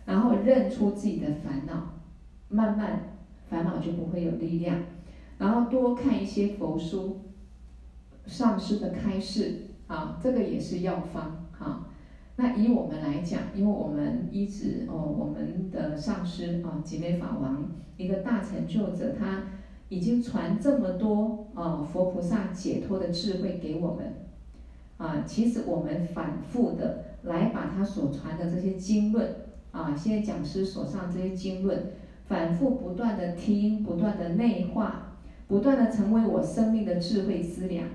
[0.06, 1.96] 然后认出自己的烦恼，
[2.50, 3.18] 慢慢
[3.50, 4.78] 烦恼就不会有力量，
[5.40, 7.22] 然后多看一些佛书。
[8.32, 11.88] 上师的开示啊，这个也是药方哈。
[12.38, 19.44] 那以我们来讲，因为我们一直哦，我们的上师啊，寂美法王一个大成就者，他
[19.90, 24.14] 已经传这么多啊佛菩萨解脱的智慧给我们
[24.96, 25.24] 啊。
[25.28, 29.36] 其实我们反复的来把他所传的这些经论
[29.72, 31.92] 啊，现在讲师所上这些经论，
[32.28, 35.18] 反复不断的听，不断的内化，
[35.50, 37.86] 不断的成为我生命的智慧资粮。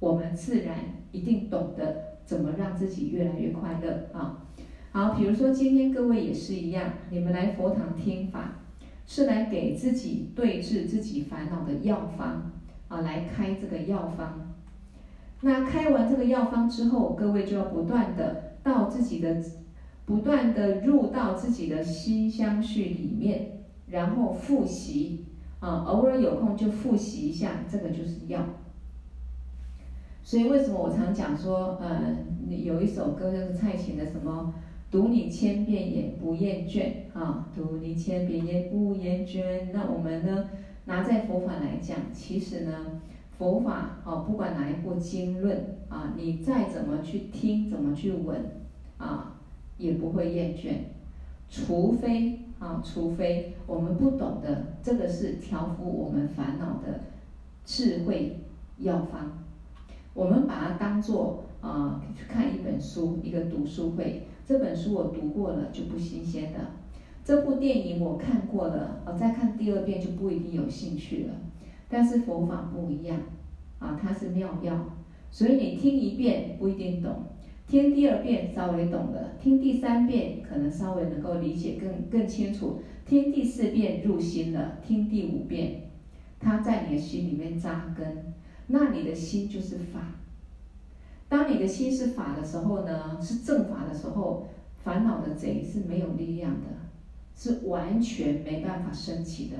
[0.00, 0.76] 我们自然
[1.12, 4.44] 一定懂得怎么让自己越来越快乐啊！
[4.92, 8.60] 好，比如说今天各位也是一样，你们来佛堂听法，
[9.06, 12.50] 是来给自己对治自己烦恼的药方
[12.88, 14.54] 啊，来开这个药方。
[15.40, 19.42] 那开完这个药方之后，各位就要不断的到自己的，
[20.04, 25.26] 不断的入到自己的心相续里面，然后复习
[25.60, 28.44] 啊，偶尔有空就复习一下，这个就是药。
[30.28, 32.14] 所以为什么我常讲说，呃，
[32.50, 34.52] 有一首歌就是蔡琴的什么，
[34.90, 39.70] 读你千遍也不厌倦啊，读你千遍也不厌倦。
[39.72, 40.50] 那我们呢，
[40.84, 43.00] 拿在佛法来讲，其实呢，
[43.38, 48.38] 佛法啊，不管哪一部经论啊，你再怎么去听，怎么去闻
[48.98, 49.40] 啊，
[49.78, 50.74] 也不会厌倦，
[51.48, 57.00] 除非啊，除非我们不懂得这个是调伏我们烦恼的
[57.64, 58.36] 智慧
[58.76, 59.32] 药方。
[60.18, 64.24] 我们把它当做啊，去看一本书，一个读书会。
[64.44, 66.72] 这本书我读过了就不新鲜了，
[67.24, 71.34] 这部电影我看过了，我再看第二遍就不一定有兴趣了。
[71.88, 73.16] 但是佛法不一样，
[73.78, 74.86] 啊，它是妙药，
[75.30, 77.26] 所以你听一遍不一定懂，
[77.68, 85.82] 听第二遍稍微懂了，听第三遍可能稍微能够理解更更清楚，听第四遍入心了，听第五遍，
[86.40, 88.27] 它在你的心里面扎根。
[88.68, 90.00] 那你的心就是法。
[91.28, 94.48] 当你的心是法的时候呢，是正法的时候，
[94.82, 96.68] 烦恼的贼是没有力量的，
[97.36, 99.56] 是完全没办法升起的。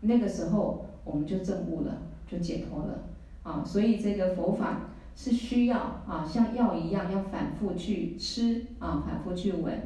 [0.00, 3.04] 那个时候我们就证悟了，就解脱了
[3.42, 3.62] 啊！
[3.62, 9.80] 所以这个佛法是需要啊，像药一样，要反复去吃啊，反复去闻。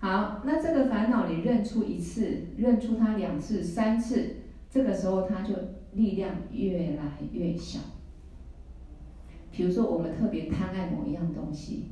[0.00, 4.36] 好，那这个烦恼你认出一次，认出它两次、三次，
[4.70, 5.54] 这个时候它就。
[5.92, 7.80] 力量越来越小。
[9.50, 11.90] 比如说，我们特别贪爱某一样东西，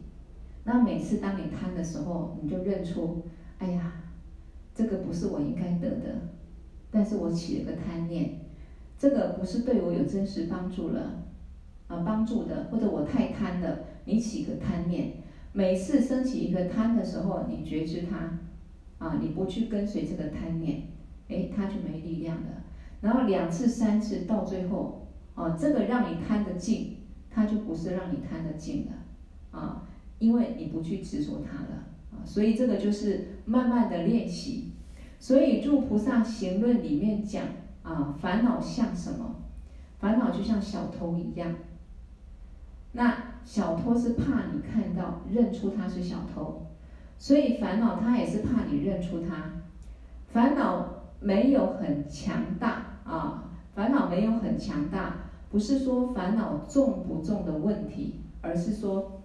[0.64, 3.24] 那每次当你贪的时候，你就认出，
[3.58, 4.04] 哎呀，
[4.74, 6.30] 这个不是我应该得的，
[6.90, 8.40] 但是我起了个贪念，
[8.96, 11.26] 这个不是对我有真实帮助了，
[11.88, 15.12] 啊，帮助的，或者我太贪了，你起个贪念，
[15.52, 18.38] 每次升起一个贪的时候，你觉知它，
[19.04, 20.84] 啊，你不去跟随这个贪念，
[21.28, 22.59] 哎，它就没力量了。
[23.00, 26.98] 然后两次、三次，到最后，啊，这个让你贪得尽，
[27.30, 29.88] 它就不是让你贪得尽的，啊，
[30.18, 34.72] 因为你不去执着它了，啊，所以这个就是慢慢的练习。
[35.18, 37.44] 所以《入菩萨行论》里面讲，
[37.82, 39.36] 啊，烦恼像什么？
[39.98, 41.54] 烦恼就像小偷一样。
[42.92, 46.66] 那小偷是怕你看到、认出他是小偷，
[47.18, 49.50] 所以烦恼他也是怕你认出他。
[50.26, 50.88] 烦恼
[51.20, 52.89] 没有很强大。
[53.10, 53.42] 啊，
[53.74, 55.16] 烦恼没有很强大，
[55.50, 59.20] 不是说烦恼重不重的问题，而是说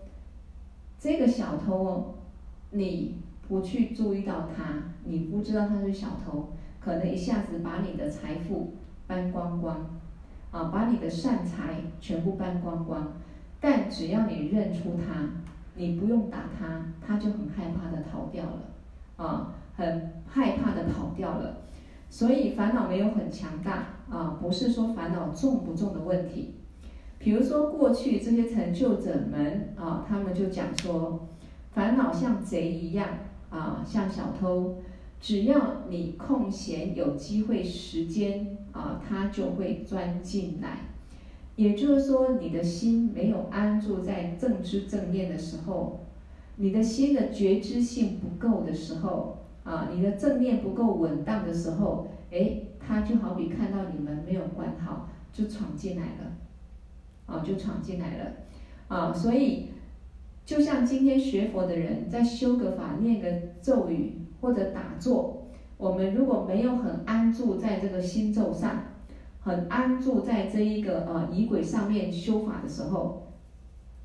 [0.98, 2.16] 这个小偷哦，
[2.72, 4.64] 你不去注意到他，
[5.04, 8.74] 你不知道他是小偷，可能一下子把你的财富
[9.06, 9.78] 搬光光，
[10.50, 13.14] 啊，把你的善财全部搬光光。
[13.62, 15.30] 但只要你认出他，
[15.76, 21.58] 你不用打他，他就很害怕的逃掉了，啊，很害怕的跑掉了。
[22.16, 26.54] 所以烦恼没有很强大啊，不是说烦恼重不重的问题。
[27.20, 31.28] 比如说过去这些成就者们啊，他们就讲说，
[31.74, 33.06] 烦恼像贼一样
[33.50, 34.78] 啊，像小偷，
[35.20, 40.78] 只要你空闲有机会时间啊，他就会钻进来。
[41.58, 46.00] 也就是说，你的心没有安住在正知正念的时候，
[46.56, 49.40] 你的心的觉知性不够的时候。
[49.66, 56.32] 啊，你的正念不够稳当的时候，哎，他就好比看到你们没有关好，就闯进来了，
[57.26, 58.32] 啊，就闯进来了，
[58.88, 59.72] 啊，所以
[60.46, 63.28] 就像今天学佛的人在修个法、念个
[63.60, 65.48] 咒语或者打坐，
[65.78, 68.84] 我们如果没有很安住在这个心咒上，
[69.42, 73.32] 很安住在这一个呃仪轨上面修法的时候，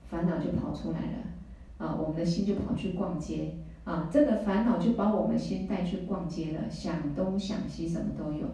[0.08, 3.56] 烦恼就跑出来了，啊，我们的心就跑去逛街。
[3.84, 8.46] 啊，这个烦恼就把我们先带去逛街了，想东想西，什么都有。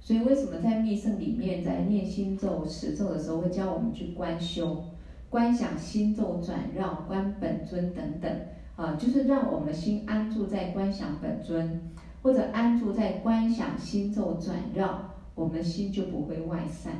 [0.00, 4.84] 所以为什么在密乘里面，在念心咒、持咒的时候，会教我们去观修、
[5.30, 8.30] 观想心咒转绕、观本尊等等
[8.74, 11.80] 啊，就是让我们心安住在观想本尊，
[12.20, 16.92] 或者安住在观想心咒转绕，我们心就不会外散。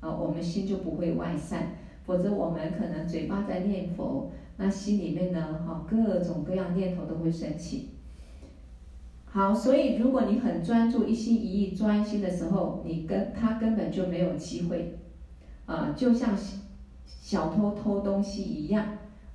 [0.00, 1.72] 啊，我们心就不会外散，
[2.04, 4.30] 否则我们可能嘴巴在念佛。
[4.60, 7.90] 那心里面呢，哈，各种各样念头都会升起。
[9.24, 14.98] 好，所以如果你很专注、一心一意、专心的时候，你跟他根本就没有机会，
[15.66, 16.30] 啊，就像
[17.06, 18.84] 小偷偷东西一样，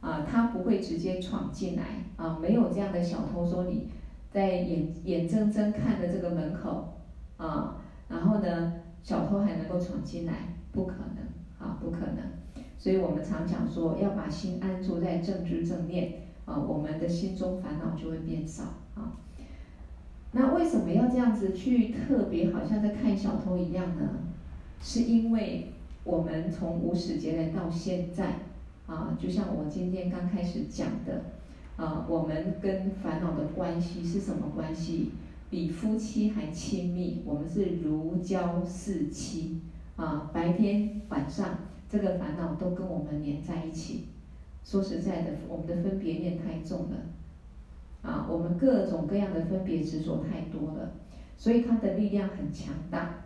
[0.02, 1.84] 啊，他不会直接闯进来，
[2.18, 3.88] 啊，没有这样的小偷说你
[4.30, 6.96] 在眼眼睁睁看着这个门口，
[7.38, 7.78] 啊，
[8.10, 12.43] 然后呢，小偷还能够闯进来，不可能，啊，不可能。
[12.78, 16.14] 所以我们常讲说，要把心安住在正知正念
[16.46, 18.64] 啊，我们的心中烦恼就会变少
[18.96, 19.14] 啊。
[20.32, 24.10] 那为什么要这样子去特别好像在看小偷一样呢？
[24.82, 25.72] 是因为
[26.04, 28.40] 我们从无始劫来到现在
[28.86, 31.22] 啊，就像我今天刚开始讲的
[31.78, 35.12] 啊，我们跟烦恼的关系是什么关系？
[35.50, 39.62] 比夫妻还亲密，我们是如胶似漆
[39.96, 41.58] 啊，白天晚上。
[41.94, 44.06] 这个烦恼都跟我们连在一起，
[44.64, 46.98] 说实在的，我们的分别念太重了，
[48.02, 50.94] 啊，我们各种各样的分别执着太多了，
[51.38, 53.18] 所以它的力量很强大。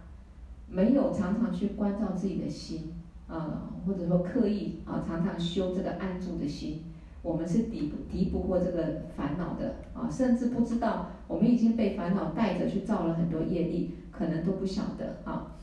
[0.70, 2.92] 没有常常去关照自己的心，
[3.30, 6.84] 啊，或者说刻意啊，常常修这个安住的心，
[7.22, 9.76] 我们是抵不敌不过这个烦恼的。
[9.94, 15.20] 啊，甚至不知道我们已经被烦恼带着去造了很多业力，可能都不晓得。
[15.24, 15.54] 啊。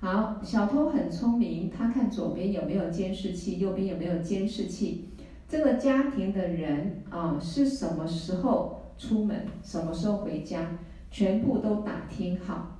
[0.00, 5.10] 好，小偷很聪明，他看左边有没有监视器，右边有没有监视器。
[5.46, 10.78] 这个家庭的人啊，是什么时候出门，什么时候回家，
[11.10, 12.78] 全部都打听好，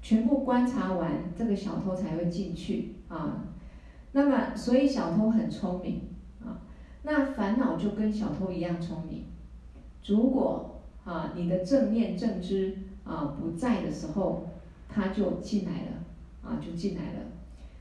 [0.00, 3.46] 全部观察完，这个小偷才会进去啊。
[4.12, 6.02] 那么，所以小偷很聪明
[6.40, 6.62] 啊。
[7.02, 9.24] 那烦恼就跟小偷一样聪明。
[10.06, 14.46] 如果啊，你的正念正知啊不在的时候，
[14.88, 15.99] 他就进来了。
[16.42, 17.26] 啊，就进来了，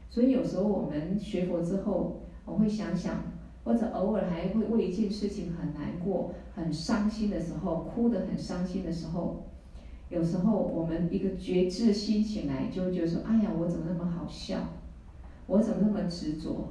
[0.10, 3.24] 所以有时候我们学佛之后，我会想想，
[3.64, 9.44] 或者偶尔还会为一件事情很难过、很伤心的时候，哭得很伤心的时候，
[10.10, 14.60] 有时候我们一个觉知心醒来，就会觉得说：哎呀，我怎么那么好笑？
[15.48, 16.68] 我怎么那么执着？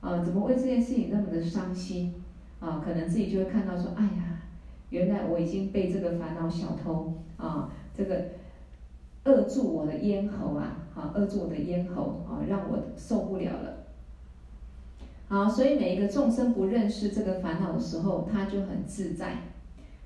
[0.00, 2.14] 啊，怎么为这件事情那么的伤心？
[2.58, 4.42] 啊，可能自己就会看到说：哎呀，
[4.90, 8.38] 原来我已经被这个烦恼小偷啊，这个。
[9.22, 10.79] 扼住我的咽喉啊！
[10.94, 13.86] 好，扼住我的咽喉啊，让我受不了了。
[15.28, 19.42] 好，所以每一个众生不认识这个烦恼的时候，他就很自在，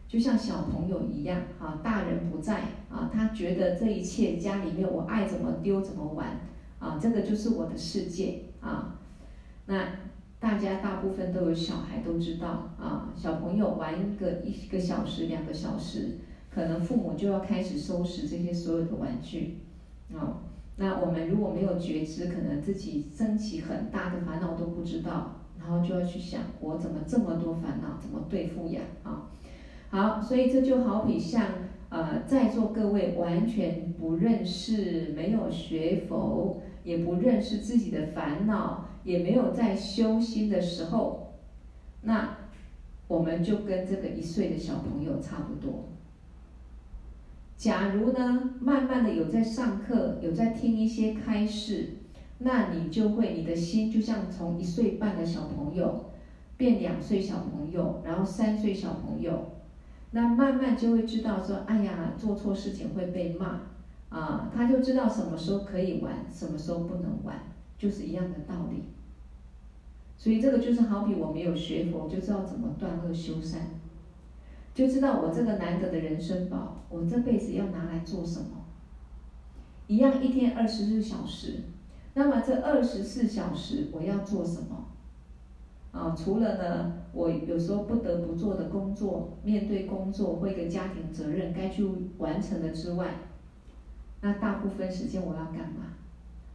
[0.06, 1.80] 就像小朋友一样啊。
[1.82, 2.60] 大人不在
[2.90, 6.40] 啊，他觉得这一切家里面我爱怎么丢怎么玩
[6.78, 8.98] 啊，这个就是我的世界啊。
[9.66, 9.86] 那
[10.38, 16.18] 大家大部分都有小孩都知道啊，小朋友玩一个一个小时两个小时。
[16.54, 19.58] 可能父母就要开始收拾这些所有的玩具，
[20.14, 20.38] 啊，
[20.76, 28.80] 那我们如果没有觉知，可能自己升起很大的烦恼都不知道，然后就要去想我怎么这么多烦恼，怎么对付呀？
[29.04, 29.30] 啊，
[29.88, 31.46] 好，所以这就好比像
[31.90, 41.34] 呃在座各位完全不认识，没有学佛，也不认识自己的烦恼，也没有在修心的时候，
[42.02, 42.36] 那
[43.06, 45.84] 我们就跟这个一岁的小朋友差不多。
[47.64, 51.96] 假如呢，慢慢的有在上课，有在听一些开示，
[52.36, 56.12] 那你就会，你的心就像从一岁半的小朋友
[56.58, 59.62] 变两岁小朋友，然后三岁小朋友，
[60.10, 63.60] 那慢慢就会知道说，哎呀，做错事情会被骂，
[64.10, 67.40] 啊，他就知道什么时候可以玩，什么时候不能玩，
[67.78, 68.82] 就是一样的道理。
[70.18, 73.62] 所以这个就是好比我没有学佛，就知道怎么断恶修善。
[74.74, 78.64] 就知道我这个难得的人生宝，我这辈子要拿来做什么？
[79.86, 81.60] 一样一天二十四小时，
[82.14, 84.86] 那么这二十四小时我要做什么？
[85.92, 91.86] 啊，除了呢，我有时候不得不做的工作，面对工作或一个家庭责任该去
[92.18, 93.14] 完成的之外，
[94.22, 95.92] 那大部分时间我要干嘛？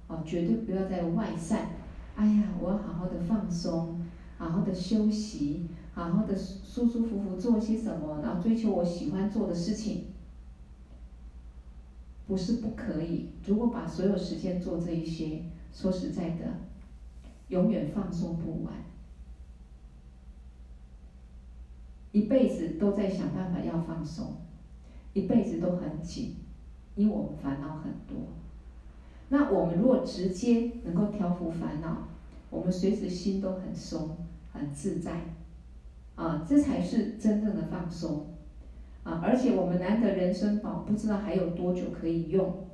[0.08, 1.70] 哦，绝对不要再外散。
[2.18, 4.02] 哎呀，我要好好的放松，
[4.38, 5.68] 好好的休息，
[6.00, 10.06] 好好的舒舒服服做些什么，然后追求我喜欢做的事情。
[12.26, 15.43] 不是不可以，如果把所有时间做这一些，
[15.74, 16.45] 说实在的，
[17.47, 18.74] 永远放松不完，
[22.12, 24.36] 一辈子都在想办法要放松，
[25.14, 26.36] 一辈子都很紧，
[26.95, 28.28] 因为我们烦恼很多。
[29.30, 32.10] 那我们如果直接能够调伏烦恼，
[32.52, 34.18] 我们随时心都很松、
[34.54, 35.22] 很自在，
[36.20, 38.28] 啊，这才是真正的放松。
[39.04, 42.68] 啊，而且我们难得人生宝，不知道还有多久可以用，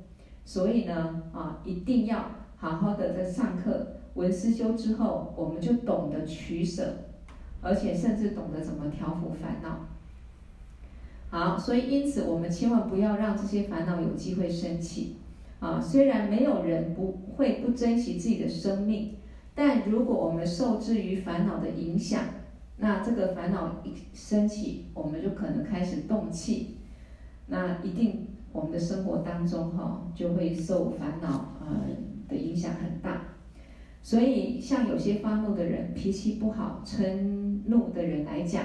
[0.44, 6.92] 所以呢，啊，一定要好好的在上课闻思修之后，我们就懂得取舍，
[7.60, 9.86] 而且甚至懂得怎么调伏烦恼。
[11.30, 15.18] 好，所以因此我们千万不要让这些烦恼有机会升起。
[15.60, 19.14] 啊，虽然没有人不会不珍惜自己的生命，
[19.54, 22.20] 但如果我们受制于烦恼的影响，
[22.78, 26.76] 那这个烦恼一升起，我们就可能开始动气，
[27.46, 31.66] 那一定我们的生活当中哈就会受烦恼呃
[32.28, 33.22] 的影响很大。
[34.02, 38.62] 所以像有些发怒的人，脾气不好、嗔怒的人来讲，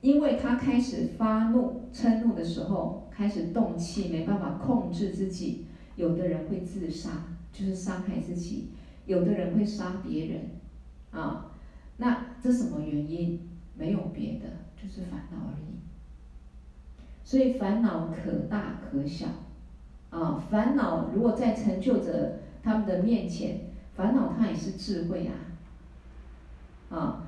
[0.00, 7.10] 因为他开始发怒、嗔怒的时候，开始动气，没办法控制自己，有的人会自杀，
[7.52, 8.70] 就是伤害自己；
[9.06, 10.40] 有的人会杀别人，
[11.12, 11.47] 啊。
[11.98, 13.40] 那这什么原因？
[13.74, 14.46] 没有别的，
[14.76, 15.78] 就是烦恼而已。
[17.22, 19.26] 所以烦恼可大可小，
[20.10, 27.26] 啊，烦恼如果在成就者他们的面前，烦恼它也是智慧啊，啊，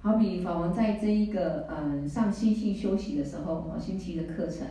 [0.00, 4.66] 好比法王在这一个嗯上心性修习的时候，啊星期的课程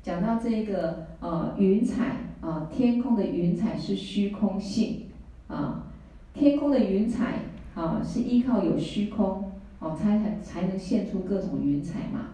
[0.00, 5.06] 讲到这个呃云彩啊，天空的云彩是虚空性
[5.48, 5.88] 啊，
[6.32, 7.40] 天空的云彩。
[7.78, 12.30] 啊，是依靠有虚空，哦，才才才能现出各种云彩嘛。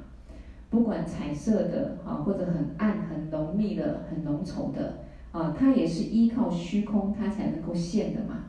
[0.70, 5.00] 不管彩色的啊，或者很暗、很浓密的、很浓稠的，
[5.32, 8.46] 啊，它也是依靠虚空，它才能够现的嘛。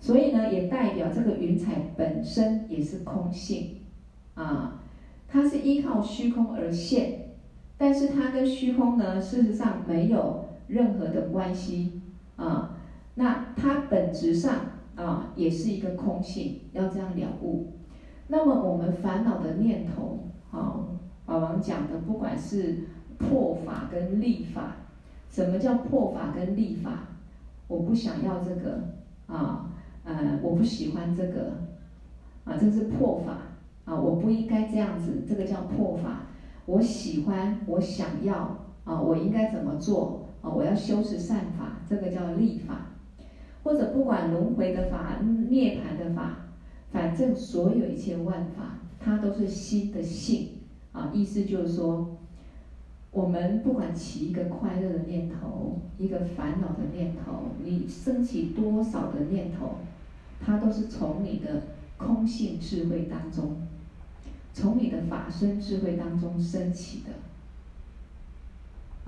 [0.00, 3.76] 所以呢，也代表这个云彩本身也是空性，
[4.34, 4.80] 啊，
[5.28, 7.36] 它是依靠虚空而现，
[7.78, 12.00] 但是它跟虚空呢，事实上没有任何的关系，
[12.34, 12.76] 啊，
[13.14, 14.79] 那它本质上。
[15.00, 17.72] 啊，也是一个空性，要这样了悟。
[18.28, 20.84] 那么我们烦恼的念头，啊，
[21.24, 22.80] 法王讲的，不管是
[23.18, 24.76] 破法跟立法，
[25.30, 27.08] 什么叫破法跟立法？
[27.66, 28.82] 我不想要这个，
[29.26, 29.70] 啊，
[30.04, 31.52] 呃，我不喜欢这个，
[32.44, 33.38] 啊，这是破法，
[33.84, 36.26] 啊，我不应该这样子，这个叫破法。
[36.66, 40.26] 我喜欢，我想要，啊，我应该怎么做？
[40.42, 42.89] 啊，我要修持善法，这个叫立法。
[43.62, 46.46] 或者不管轮回的法、涅槃的法，
[46.92, 50.48] 反正所有一切万法，它都是心的性
[50.92, 51.10] 啊。
[51.12, 52.16] 意思就是说，
[53.10, 59.76] 我们不管起一个快乐的念头，一个烦恼的念头，你升起多少的念头，
[60.40, 61.64] 它都是从你的
[61.98, 63.56] 空性智慧当中，
[64.54, 67.12] 从你的法身智慧当中升起的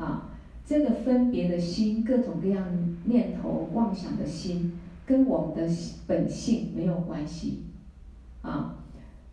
[0.05, 0.29] 啊。
[0.65, 2.65] 这个分别的心，各种各样
[3.05, 4.73] 念头妄想的心，
[5.05, 5.75] 跟我们的
[6.07, 7.65] 本性没有关系，
[8.43, 8.77] 啊，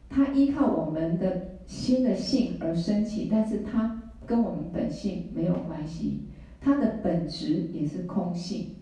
[0.10, 6.22] 它依靠我们的心的性而升起，但是它跟我们本性没有关系，
[6.60, 8.76] 它的本质也是空性，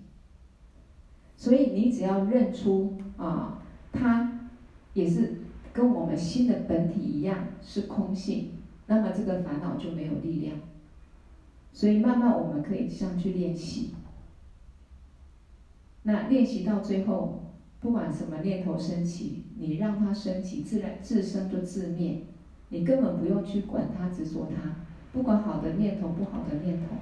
[1.36, 4.50] 所以你只要认出啊，它
[4.94, 5.42] 也是
[5.74, 8.52] 跟我们心的本体一样是空性，
[8.88, 10.58] 那么这个烦恼就没有力量。
[11.78, 13.92] 所以慢慢我们可以这样去练习。
[16.02, 22.24] 那练习到最后，不管什么念头升起，你让它升起，自然自生就自灭，
[22.70, 24.88] 你根本不用去管它、执着它。
[25.14, 26.96] 不管好的念头、不好的念头，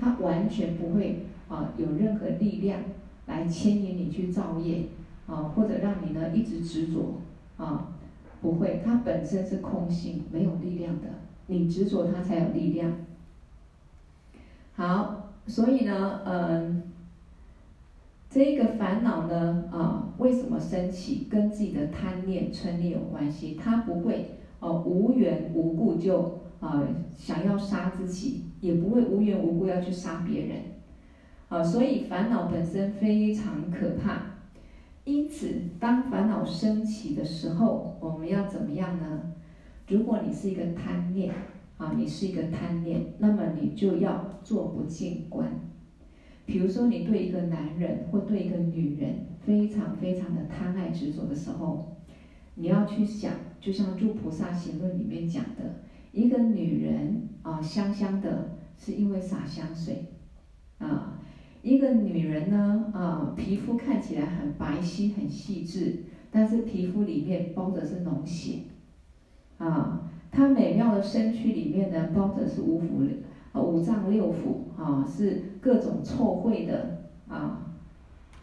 [0.00, 2.80] 它完全不会啊有任何力量
[3.26, 4.86] 来牵引你去造业
[5.26, 7.20] 啊，或者让你呢一直执着
[7.58, 7.92] 啊，
[8.40, 11.08] 不会，它本身是空性，没有力量的。
[11.48, 12.90] 你执着它才有力量。
[14.78, 16.84] 好，所以呢，嗯，
[18.30, 21.26] 这个烦恼呢，啊，为什么升起？
[21.28, 23.56] 跟自己的贪念、嗔念有关系。
[23.60, 30.58] 他不会哦、无缘无故就啊想要杀自己，也不会无缘无故要去杀别人。
[31.48, 34.36] 啊，所以烦恼本身非常可怕，
[35.02, 39.32] 因此，当烦恼升起的时候，我们要怎么样呢？
[39.88, 41.34] 如果你是一个贪念
[41.78, 45.48] 啊，你是一个贪念，那么你就要做不静观。
[46.44, 51.96] 比如说，你对一个男人或对一个女人非常非常的贪爱执着的时候，
[52.56, 55.80] 你要去想，就像《诸菩萨行论》里面讲的，
[56.12, 60.06] 一个女人啊，香香的，是因为洒香水
[60.78, 61.14] 啊。
[61.60, 68.60] 一个女人呢，啊，皮肤看起来很白皙、很细致，但是皮肤里面包的是脓血，
[69.58, 73.08] 啊，她美妙的身躯里面呢，包着是五腑、
[73.60, 76.98] 五脏六腑，啊，是各种臭秽的
[77.28, 77.74] 啊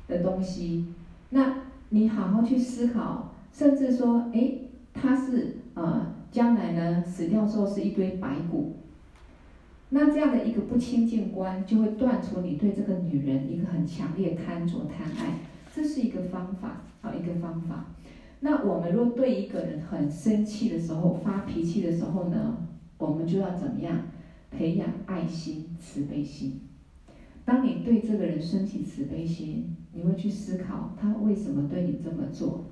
[0.07, 0.88] 的东西。
[1.29, 4.51] 那你好好去思考，甚至说，哎，
[4.93, 8.77] 她是啊，将来呢死掉之后是一堆白骨。
[9.89, 15.39] 那这样的一个不清净观，就会断除你对这个女人一个很强烈贪着贪爱，
[15.73, 17.86] 这是一个方法，好一个方法。
[18.45, 22.57] 那我们若对一个人很生气的时候，发脾气的时候呢，
[22.99, 24.03] 我们就要怎么样？
[24.51, 26.61] 培养爱心、慈悲心。
[27.43, 32.65] 当你对这个人升起慈悲心，你会去思考他为什么对你这么做？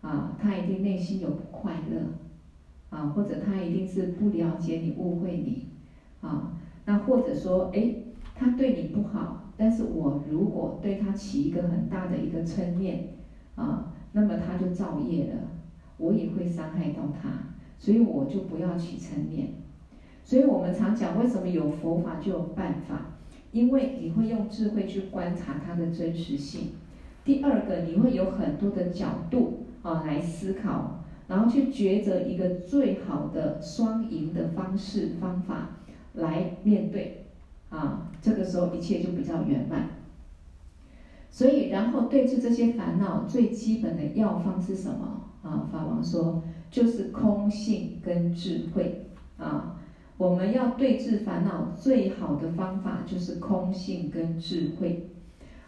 [0.00, 2.00] 啊，他一定内心有不快乐，
[2.90, 5.66] 啊，或者他一定是不了解你、误会你。
[6.20, 7.94] 啊，那或者说，哎，
[8.34, 13.10] 他对你不好，但是我如果对他起一个很大的一个嗔念，
[13.54, 15.34] 啊，那么他就造业了，
[15.96, 17.30] 我也会伤害到他，
[17.78, 19.50] 所以我就不要起嗔念。
[20.24, 23.12] 所以我们常讲，为什么有佛法就有办法？
[23.52, 26.72] 因为你会用智慧去观察它的真实性。
[27.24, 35.76] 第二个，你会有很多的角度啊来思考，然后去抉择一个最好的双赢的方式方法。
[36.14, 37.26] 来面对，
[37.68, 39.88] 啊，这个时候一切就比较圆满。
[41.38, 45.22] 所以，然后对治这些烦恼最基本的药方是什么？
[45.44, 49.06] 啊，法王说就是空性跟智慧。
[49.36, 49.78] 啊，
[50.16, 55.10] 我们要对治烦恼最好的方法就是空性跟智慧。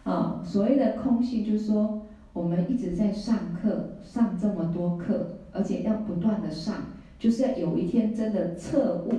[0.03, 6.75] 啊，所谓的空性就是说，我们一直在上课，上这么多课，而且要不断的上，
[7.17, 9.13] 就是要有一天真的彻悟。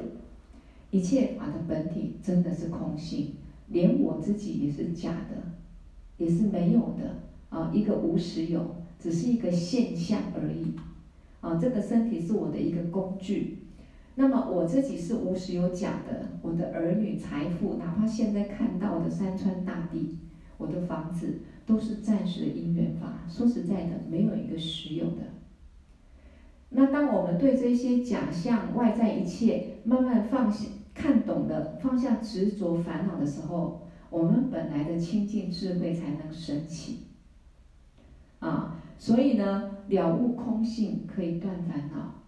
[0.89, 3.35] 一切法的本体真的是空性，
[3.69, 5.37] 连我自己也是假的，
[6.21, 7.15] 也是没有的
[7.49, 7.71] 啊！
[7.73, 10.75] 一个无实有，只是一个现象而已
[11.39, 11.57] 啊！
[11.59, 13.63] 这个身体是我的一个工具，
[14.13, 20.19] 那么我自己是无实有假的，我的儿女、财富，哪怕现在看到的山川大地，
[20.59, 23.23] 我的房子，都是暂时的因缘法。
[23.27, 25.23] 说实在的，没有一个实有的。
[26.69, 30.67] 那当我们对这些假象、外在一切慢慢放下。
[30.93, 37.07] 看懂了，放下执着烦恼的时候，我们本来的清净智慧才能升起。
[38.39, 42.21] 啊，所以呢，了悟空性可以断烦恼。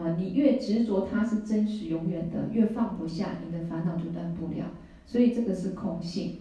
[0.00, 4.66] 啊，你越执着它是真实永远的，越放不下，你的烦恼就断不了。
[5.06, 6.36] 所以这个是空性。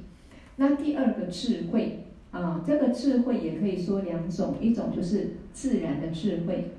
[0.57, 6.71] 那第二个智慧啊，这个智慧也可以说两种，一种就是自然的智慧。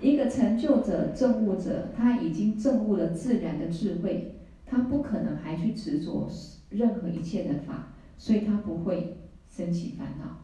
[0.00, 4.34] 一个成就者、证悟者，他已经证悟了自然的智慧，
[4.66, 6.28] 他不可能还去执着
[6.70, 7.88] 任何一切的法，
[8.18, 9.16] 所以他不会
[9.48, 10.38] 生起烦恼。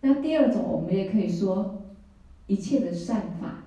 [0.00, 1.82] 那第二种，我们也可以说
[2.46, 3.64] 一切的善法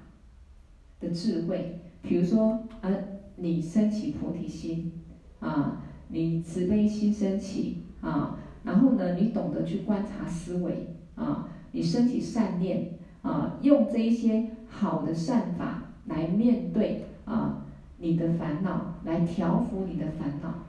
[0.99, 2.89] 的智慧，比如说，啊，
[3.35, 4.91] 你升起菩提心，
[5.39, 12.91] 啊，你慈悲心升起，啊，然后呢，你懂得去观察思维，啊，你升起善念，
[13.21, 14.51] 啊，用这一些。
[14.69, 17.65] 好的善法来面对啊，
[17.97, 20.66] 你的烦恼，来调伏你的烦恼，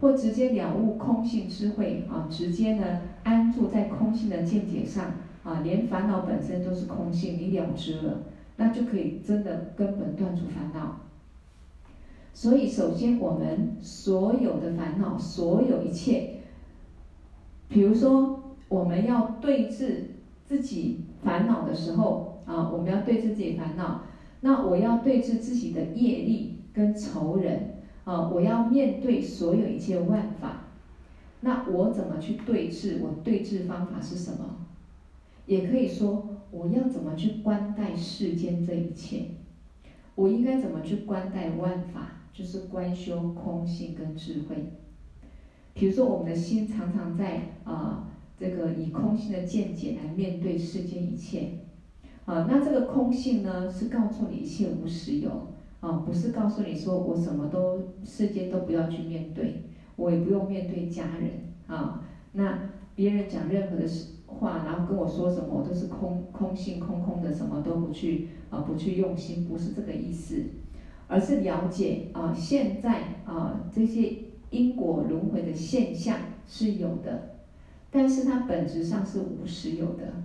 [0.00, 5.12] 或直接了悟空性智慧啊，直接呢安住在空性的见解上
[5.44, 8.22] 啊，连烦恼本身都是空性，你了知了，
[8.56, 11.00] 那就可以真的根本断除烦恼。
[12.32, 16.40] 所以，首先我们所有的烦恼，所有一切，
[17.68, 20.10] 比如说我们要对治
[20.44, 22.26] 自己烦恼的时候。
[22.48, 24.04] 啊，我们要对峙自己烦恼，
[24.40, 27.74] 那我要对治自己的业力跟仇人，
[28.08, 30.62] 啊，我要面对所有一切万法，
[31.42, 33.00] 那我怎么去对治？
[33.02, 34.64] 我对治方法是什么？
[35.44, 39.26] 也可以说，我要怎么去观待世间这一切？
[40.14, 42.12] 我应该怎么去观待万法？
[42.32, 44.72] 就是观修空性跟智慧。
[45.74, 51.50] 比如说，我们的心常常在啊，这个以空性的见解来面对世间一切。
[52.24, 55.48] 啊，那这个空性呢，是告诉你一切无实有，
[55.80, 59.62] 啊，不是告诉你说我什么都世间都不要去面对，
[59.96, 62.02] 我也不用面对家人，啊，
[62.32, 62.58] 那
[62.94, 70.42] 别人讲任何的事话，然后跟我说什么，我都是空空性空空的，什么都不去啊，不去用心，不是这个意思，
[71.06, 74.12] 而是了解啊，现在啊这些
[74.50, 77.36] 因果轮回的现象是有的，
[77.90, 80.24] 但是它本质上是无时有的。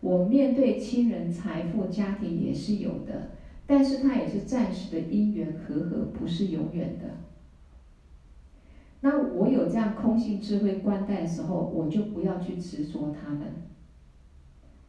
[0.00, 3.30] 我面对亲人、财富、家庭也是有的，
[3.72, 7.06] 但是它也是暂时的因缘和合，不是永远的。
[9.00, 13.40] 那我有这样空性智慧观待的时候，我就不要去执着他们，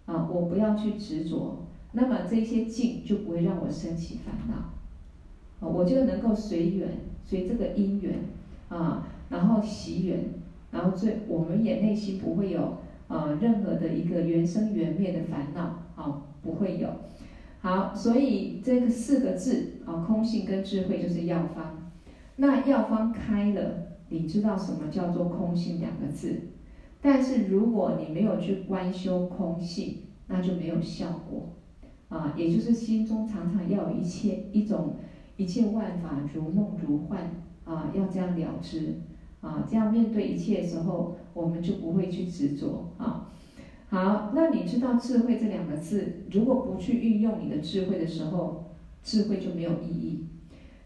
[0.05, 6.89] 啊，我不要去执着，那么这些境就不会让我升起烦恼，啊，我就能够随缘，
[7.25, 8.15] 随这个因缘，
[8.67, 10.25] 啊，然后习缘，
[10.71, 15.61] 然后最我们也内心不会有啊任何的一个缘生缘灭的烦恼，
[15.95, 16.89] 啊，不会有。
[17.63, 21.89] 好，所以这个四个字啊，空性跟智慧就是药方，
[22.35, 23.87] 那药方开了。
[24.09, 26.41] 你知道什么叫做空性两个字，
[27.01, 31.53] 但是如果你没有去观修空性，那就没有效果，
[32.09, 34.97] 啊，也就是心中常常要有一切一种
[35.37, 37.21] 一切万法如梦如幻，
[37.63, 38.95] 啊，要这样了之，
[39.39, 43.31] 啊，这样面对一切的时候，我们就不会去执着，啊，
[43.93, 48.73] 好，那你知道智慧这两个字，如果不去运用你的智慧的时候，
[49.03, 50.25] 智慧就没有意义。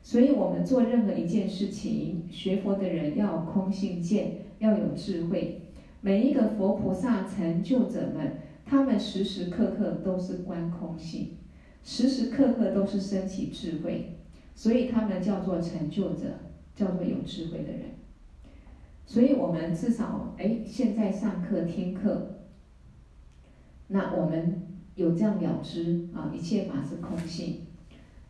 [0.03, 5.61] 所以，我们做任何一件事情，学佛的人要空性见，要有智慧。
[6.01, 11.37] 每一个佛菩萨成就者们，他们时时刻刻都是观空性，
[11.85, 14.17] 时时刻刻都是升起智慧，
[14.53, 16.25] 所以他们叫做成就者，
[16.75, 17.83] 叫做有智慧的人。
[19.05, 22.33] 所以我们至少，哎，现在上课听课，
[23.87, 24.61] 那我们
[24.95, 27.61] 有这样了知啊，一切法是空性。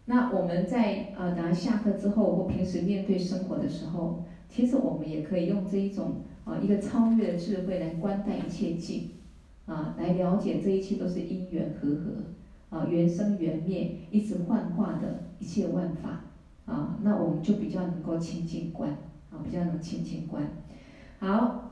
[0.06, 9.10] 那我们在呃，等下课之后或平时面对生活的时候，其实我们也可以用这一种啊、一个超越的智慧来观待一切境，
[9.66, 16.22] 啊，来了解这一切都是因缘和合，啊，缘生缘灭，一直幻化的一切万法，
[16.66, 18.92] 啊，那我们就比较能够清净观，
[19.30, 20.44] 啊，比较能清净观。
[21.20, 21.72] 好，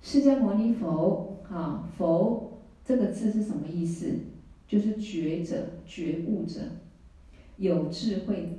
[0.00, 2.51] 释迦牟尼佛，啊，佛
[2.84, 4.10] 这个字是什么意思？
[4.66, 6.60] 就是觉者，觉悟者。
[7.58, 8.58] 有智慧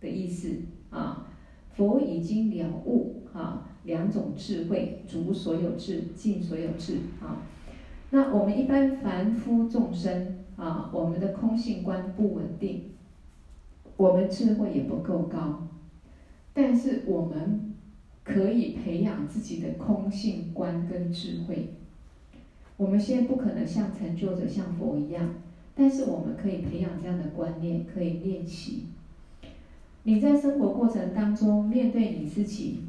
[0.00, 0.48] 的意思
[0.88, 1.26] 啊，
[1.74, 7.42] 佛已经了悟啊，两种智慧，足所有智，尽所有智啊。
[8.10, 12.92] 那我们一般凡夫众生啊，我们的空性观不稳定，
[13.96, 15.68] 我们智慧也不够高，
[16.54, 17.74] 但是我们
[18.24, 21.74] 可以培养自己的空性观跟智慧。
[22.80, 25.34] 我们现在不可能像成就者像佛一样。
[25.74, 28.86] 但是我们可以培养这样的观念，可以练习。
[30.04, 32.84] 你在生活过程当中，面对你自己，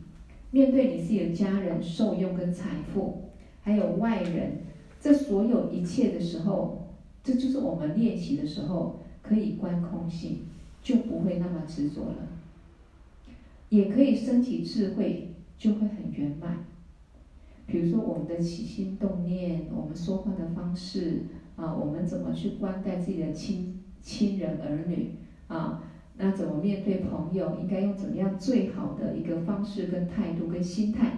[0.52, 3.24] 面对你自己的家人、受用跟财富，
[3.64, 4.60] 还有外人，
[5.02, 6.88] 这所有一切的时候，
[7.22, 10.40] 这就是我们练习的时候，可以观空性，
[10.82, 12.30] 就不会那么执着了。
[13.68, 16.66] 也可以升起智慧，就会很圆满。
[17.72, 21.24] 比如说我们的起心动念，我们说话的方式。
[21.58, 25.12] 啊，我们怎么去关待自己的亲亲人儿女
[25.48, 25.84] 啊？
[26.18, 27.58] 那怎么面对朋友？
[27.62, 31.18] 应该用怎么样最好的一个方式跟态度跟心态？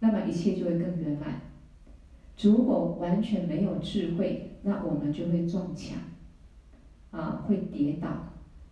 [0.00, 1.40] 那么一切就会更圆满。
[2.42, 5.96] 如果完全没有智慧，那我们就会撞墙，
[7.10, 8.08] 啊，会跌倒，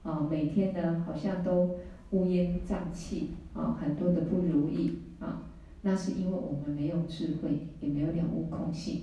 [0.03, 1.77] 啊，每天呢好像都
[2.11, 4.99] 乌烟瘴气，啊，很多的不如意，
[5.87, 9.03] 那是因为我们没有智慧，也没有了悟空性。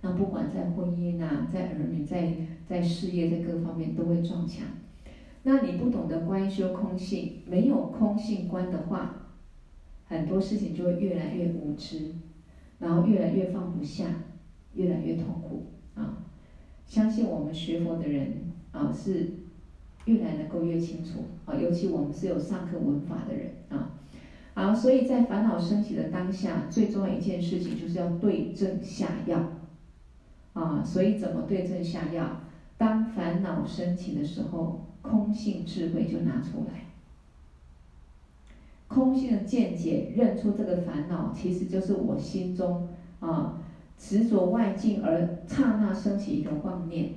[0.00, 2.34] 那不管在婚姻呐，在儿女，在
[2.66, 4.66] 在事业，在各方面都会撞墙。
[5.42, 9.28] 那你不懂得观修空性，没有空性观的话，
[10.06, 12.14] 很多事情就会越来越无知，
[12.78, 14.06] 然后越来越放不下，
[14.72, 16.24] 越来越痛苦啊！
[16.86, 18.32] 相信我们学佛的人
[18.72, 19.30] 啊，是
[20.06, 23.93] 越来能够越清楚啊，尤其我们是有上课闻法的人啊。
[24.54, 29.50] 好，所以在烦恼升起的当下，最重要一件事情就是要对症下药。
[30.52, 32.40] 啊，所以怎么对症下药？
[32.78, 36.84] 当烦恼升起的时候，空性智慧就拿出来。
[38.86, 42.88] 空性的见解，认出这个烦恼，其实就是我心中
[43.18, 43.60] 啊
[43.98, 47.14] 执着外境而刹那升起一个妄念。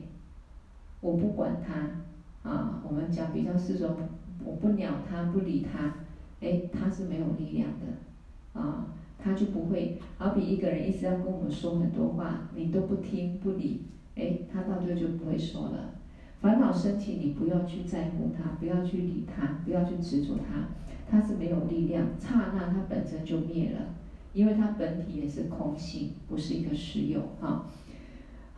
[1.01, 3.95] 我不管它，啊，我们讲比较是说，
[4.43, 5.93] 我不鸟它，不理它，
[6.41, 8.87] 哎，他是没有力量的，啊。
[9.19, 13.81] 他就不会，好比一个人一直要跟我们说很多话，你都不听不理，
[14.15, 15.95] 哎，他到最后就不会说了。
[16.39, 20.67] 烦恼升起，你不要去在乎他，不要去理他，不要去执着他，
[21.09, 23.95] 他是没有力量，刹那他本身就灭了，
[24.33, 27.65] 因为它本体也是空性，不是一个实有哈。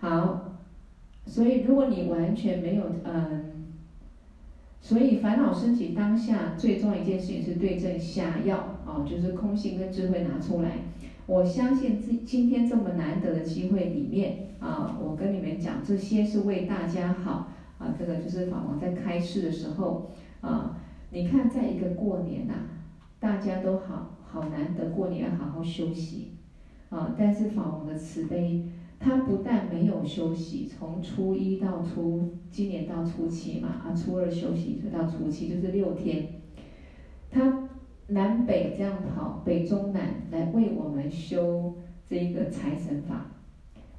[0.02, 0.60] 好，
[1.26, 3.59] 所以如果你完全没有嗯，
[4.82, 10.72] 所以烦恼升起当下最重要一件事情是对症下药啊，就是空性跟智慧拿出来。
[11.28, 20.10] 我相信今今天这么难得的机会里面啊，我跟你们讲这些是为大家好啊，这个就是法王在开示的时候
[20.42, 20.78] 啊，
[21.12, 22.54] 你看在一个过年呐、
[23.20, 26.32] 大家都好好难得过年好好休息
[26.90, 28.64] 啊，但是法王的慈悲，
[29.00, 36.28] 他不但没有休息，从初一到初今年到初七嘛啊，初二休息就到初七就是六天，
[37.32, 37.70] 他。
[38.12, 41.76] 南北这样跑，北中南来为我们修
[42.10, 43.28] 这一个财神法，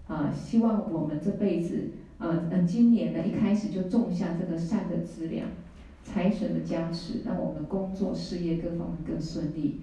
[0.08, 5.46] 啊，希望我们这辈子，啊，嗯，今年呢一开始就种下这个善的资粮，
[6.02, 9.82] 财神的加持，让我们工作事业各方面更顺利。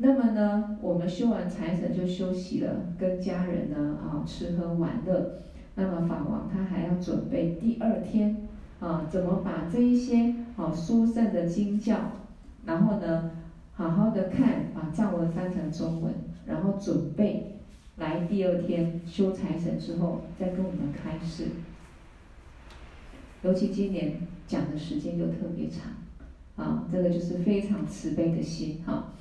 [0.00, 5.40] 那么呢，我们修完财神就休息了，跟家人呢啊吃喝玩乐。
[5.74, 11.96] 那么法王他还要准备第二天，啊，怎么把这一些啊殊胜的经教，
[12.64, 13.32] 然后呢，
[13.74, 16.14] 好好的看，把藏文翻成中文，
[16.46, 17.58] 然后准备
[17.96, 21.46] 来第二天修财神之后，再跟我们开示。
[23.42, 25.92] 尤其今年讲的时间又特别长，
[26.56, 29.12] 啊，这个就是非常慈悲的心，哈。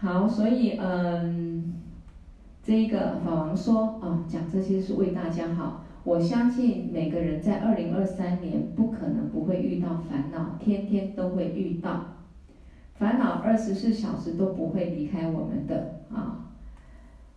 [0.00, 1.74] 好，所以嗯，
[2.62, 5.84] 这个法王说啊，讲这些是为大家好。
[6.04, 12.14] 我相信每个人在二零二三年不可能不会遇到烦恼，天天都会遇到。
[12.94, 16.52] 烦恼二十四小时都不会离开我们的啊，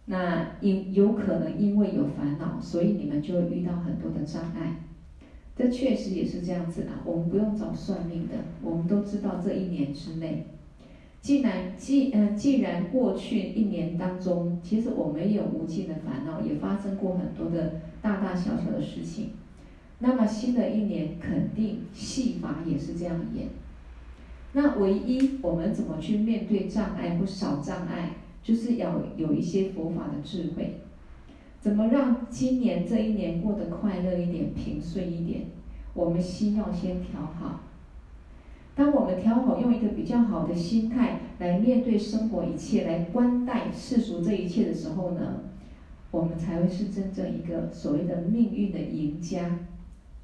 [0.05, 4.75] 那因有可能因为有烦恼，所以你们就会遇到很多的障碍。
[5.55, 10.45] 这确实也是这样子的，我们不用找算命的，我们都知道这一年之内，
[11.21, 19.29] 既然既嗯既然过去一年当中，其实我们有无尽的烦恼，也发生过很多的大大小小的事情，
[19.99, 23.49] 那么新的一年肯定戏法也是这样演。
[24.53, 30.79] 那唯一我们怎么去面对障碍或少障碍，就是要有一些佛法的智慧，
[31.59, 35.41] 怎么让今年这一年过得快乐一点、平顺一点？
[35.93, 37.59] 我们心要先调好。
[38.75, 45.41] 当我们调好，用一个比较好的心态来面对生活一切，来观待世俗这一切的时候呢，
[46.11, 49.59] 我们才会是真正一个所谓的命运的赢家，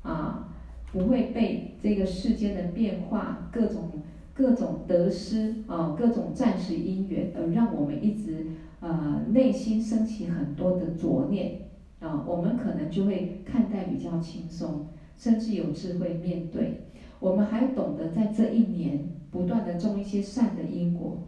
[0.03, 0.49] 啊，
[0.91, 3.91] 不会被这个世间的变化各种。
[4.37, 8.45] 各种得失啊，各种暂时因缘，而让我们一直
[8.81, 11.61] 呃内心升起很多的浊念
[11.99, 16.83] 啊，我们可能就会看待比较轻松，甚至有智慧面对。
[17.19, 21.27] 我们还懂得在这一年不断的种一些善的因果，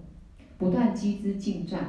[0.57, 1.79] 不断积资净账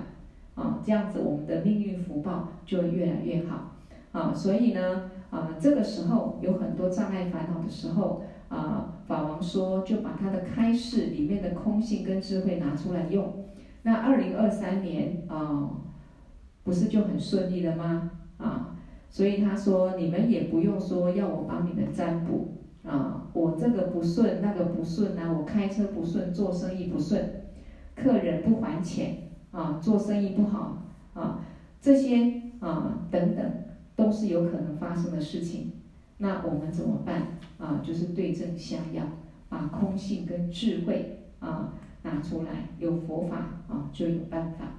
[0.55, 3.76] 啊，这样子我们的命运福报就越来越好
[4.12, 4.32] 啊。
[4.34, 8.22] 所以呢啊，这个时候有很多障碍烦恼的时候。
[8.51, 13.44] 啊，法王说，就把他的开示里面的空性跟智慧拿出来用。
[13.84, 15.70] 那二零二三年啊，
[16.64, 18.11] 不是就很顺利了吗？
[18.38, 18.76] 啊，
[19.09, 22.48] 所以他说，你们也不用说要我帮你们占卜
[22.84, 27.42] 啊，我这个不顺，那个不顺啊，我开车不顺，做生意不顺，
[27.94, 30.82] 客人不还钱啊，做生意不好
[31.14, 31.44] 啊，
[31.80, 33.52] 这些啊等等，
[33.94, 35.72] 都是有可能发生的事情。
[36.18, 37.82] 那我们怎么办啊？
[37.82, 39.04] 就是对症下药，
[39.48, 43.36] 把空性跟智慧啊拿出来，有佛法
[43.68, 44.78] 啊就有办法。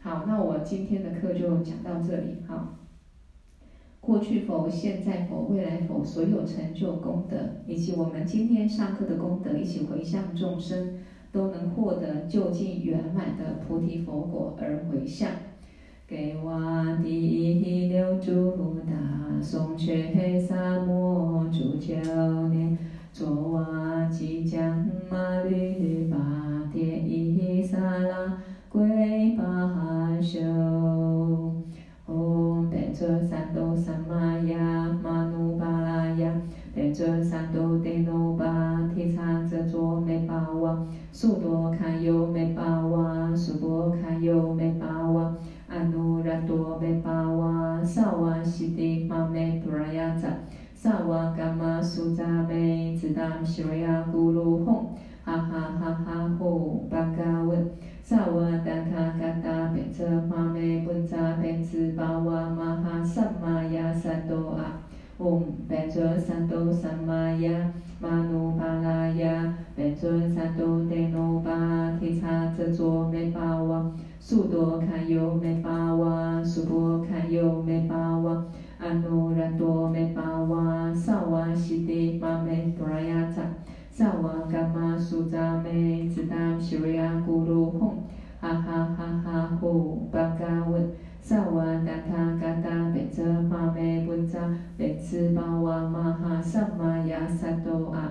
[0.00, 2.74] 好，那我今天的课就讲到这里哈。
[4.06, 7.36] 过去佛、现在佛、未来佛所有成就功德，
[7.66, 11.00] 以及我们今天上课的功德，一起回向众生，
[11.32, 15.28] 都能获得究竟圆满的菩提佛果而回向。
[16.06, 22.78] 给我第一六祖大宋觉萨摩主教念，
[23.12, 25.95] 卓瓦即将马律
[41.26, 45.34] 瓦，苏多堪尤美巴瓦，苏波堪尤美巴瓦。
[45.68, 50.28] 阿努拉多贝巴瓦萨瓦西迪玛美布拉雅扎
[50.72, 54.86] 萨瓦伽玛苏扎美兹达西瑞亚咕噜吽
[55.24, 57.68] 哈哈哈哈呼巴嘎温
[58.00, 64.78] 萨瓦达卡嘎达贝则玛美本扎贝兹巴瓦玛哈萨玛雅萨多阿
[65.18, 73.92] 唵贝则萨多萨玛雅玛努巴拉雅贝则萨多帝努巴提察则卓美巴瓦。
[74.18, 78.42] 速多卡尤梅巴哇，苏波卡尤梅巴哇，
[78.78, 83.42] 阿努拉多梅巴哇，萨瓦西迪玛梅多拉雅扎，
[83.92, 87.92] 萨瓦嘎玛苏扎梅，兹达西瑞亚咕噜吽，
[88.40, 90.88] 哈哈哈哈呼巴嘎温，
[91.20, 94.40] 萨瓦达他嘎达贝遮玛梅布扎，
[94.78, 98.10] 贝兹巴哇玛哈萨玛亚萨多阿。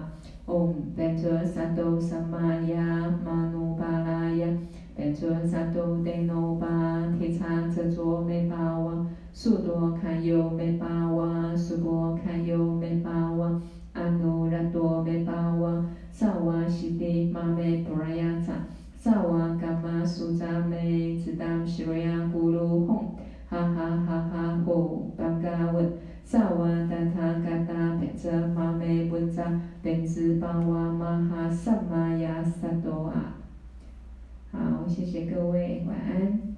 [3.51, 4.47] 努巴拉呀，
[4.95, 13.59] 班卓萨都德努巴提察遮卓梅巴哇，速多卡尤梅巴哇，苏波卡尤梅巴哇，
[13.93, 18.53] 阿努拉多梅巴哇，萨瓦西迪玛梅布拉雅扎，
[18.95, 23.15] 萨瓦嘎玛苏扎梅，次达西罗呀咕噜哄，
[23.49, 25.91] 哈哈哈哈哦，当加问
[26.27, 33.35] 萨瓦达他嘎达贝遮玛梅布扎，贝兹巴哇玛哈萨玛亚萨多阿。
[34.51, 36.54] 好，谢谢各位，晚安。